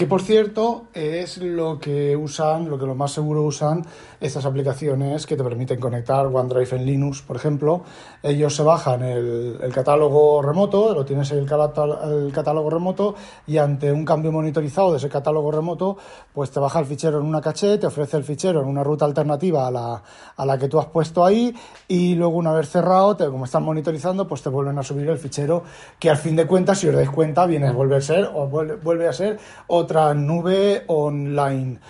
Que 0.00 0.06
por 0.06 0.22
cierto 0.22 0.86
es 0.94 1.36
lo 1.36 1.78
que 1.78 2.16
usan, 2.16 2.70
lo 2.70 2.78
que 2.78 2.86
lo 2.86 2.94
más 2.94 3.12
seguro 3.12 3.42
usan 3.42 3.84
estas 4.18 4.46
aplicaciones 4.46 5.26
que 5.26 5.36
te 5.36 5.44
permiten 5.44 5.78
conectar 5.78 6.24
OneDrive 6.24 6.76
en 6.76 6.86
Linux, 6.86 7.20
por 7.20 7.36
ejemplo. 7.36 7.82
Ellos 8.22 8.56
se 8.56 8.62
bajan 8.62 9.02
el, 9.02 9.58
catálogo 9.74 10.40
remoto, 10.40 10.94
lo 10.94 11.04
tienes 11.04 11.30
el, 11.32 11.40
el 11.40 12.32
catálogo 12.32 12.70
remoto 12.70 13.14
y 13.46 13.58
ante 13.58 13.92
un 13.92 14.06
cambio 14.06 14.32
monitorizado 14.32 14.92
de 14.92 14.96
ese 14.96 15.10
catálogo 15.10 15.50
remoto, 15.50 15.98
pues 16.32 16.50
te 16.50 16.60
baja 16.60 16.80
el 16.80 16.86
fichero 16.86 17.20
en 17.20 17.26
una 17.26 17.42
caché, 17.42 17.76
te 17.76 17.86
ofrece 17.86 18.16
el 18.16 18.24
fichero 18.24 18.62
en 18.62 18.68
una 18.68 18.82
ruta 18.82 19.04
alternativa 19.04 19.66
a 19.66 19.70
la, 19.70 20.02
a 20.34 20.46
la 20.46 20.58
que 20.58 20.68
tú 20.68 20.78
has 20.78 20.86
puesto 20.86 21.26
ahí 21.26 21.54
y 21.88 22.14
luego 22.14 22.36
una 22.36 22.54
vez 22.54 22.70
cerrado, 22.70 23.16
te, 23.16 23.26
como 23.26 23.44
están 23.44 23.64
monitorizando, 23.64 24.26
pues 24.26 24.42
te 24.42 24.48
vuelven 24.48 24.78
a 24.78 24.82
subir 24.82 25.10
el 25.10 25.18
fichero 25.18 25.62
que 25.98 26.08
al 26.08 26.16
fin 26.16 26.36
de 26.36 26.46
cuentas, 26.46 26.78
si 26.78 26.88
os 26.88 26.94
dais 26.94 27.10
cuenta, 27.10 27.44
viene 27.44 27.68
a 27.68 27.72
volver 27.72 27.98
a 27.98 28.02
ser 28.02 28.30
o 28.34 28.46
vuelve, 28.46 28.76
vuelve 28.76 29.06
a 29.06 29.12
ser 29.12 29.38
otra 29.66 29.89
otra 29.90 30.14
nube 30.14 30.84
online. 30.86 31.80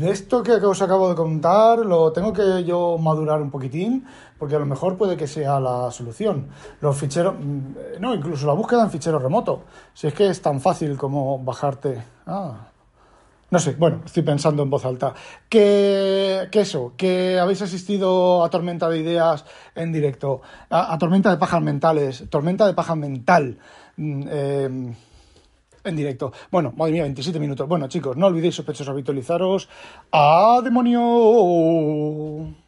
Esto 0.00 0.42
que 0.42 0.52
os 0.52 0.80
acabo 0.80 1.10
de 1.10 1.14
contar 1.14 1.80
lo 1.80 2.10
tengo 2.10 2.32
que 2.32 2.64
yo 2.64 2.96
madurar 2.96 3.42
un 3.42 3.50
poquitín, 3.50 4.06
porque 4.38 4.56
a 4.56 4.58
lo 4.58 4.64
mejor 4.64 4.96
puede 4.96 5.14
que 5.14 5.26
sea 5.26 5.60
la 5.60 5.90
solución. 5.90 6.48
Los 6.80 6.96
ficheros, 6.96 7.34
mm, 7.38 8.00
no, 8.00 8.14
incluso 8.14 8.46
la 8.46 8.54
búsqueda 8.54 8.84
en 8.84 8.90
ficheros 8.90 9.22
remoto. 9.22 9.64
Si 9.92 10.06
es 10.06 10.14
que 10.14 10.28
es 10.28 10.40
tan 10.40 10.58
fácil 10.58 10.96
como 10.96 11.38
bajarte. 11.38 12.02
Ah. 12.26 12.68
No 13.50 13.58
sé, 13.58 13.74
bueno, 13.74 14.00
estoy 14.06 14.22
pensando 14.22 14.62
en 14.62 14.70
voz 14.70 14.86
alta. 14.86 15.12
Que, 15.46 16.48
eso, 16.50 16.94
que 16.96 17.38
habéis 17.38 17.60
asistido 17.60 18.42
a 18.42 18.48
Tormenta 18.48 18.88
de 18.88 19.00
Ideas 19.00 19.44
en 19.74 19.92
directo, 19.92 20.40
a, 20.70 20.96
Tormenta 20.96 21.30
de 21.30 21.36
Pajas 21.36 21.60
Mentales, 21.60 22.24
Tormenta 22.30 22.66
de 22.66 22.72
Paja 22.72 22.94
Mental. 22.94 23.58
Mm, 23.98 24.22
eh, 24.30 24.94
en 25.84 25.96
directo. 25.96 26.32
Bueno, 26.50 26.72
madre 26.76 26.92
mía, 26.92 27.02
27 27.02 27.38
minutos. 27.38 27.68
Bueno, 27.68 27.88
chicos, 27.88 28.16
no 28.16 28.26
olvidéis 28.26 28.54
sospechosos 28.54 28.90
habitualizaros. 28.90 29.68
¡A 30.10 30.60
demonio! 30.64 32.63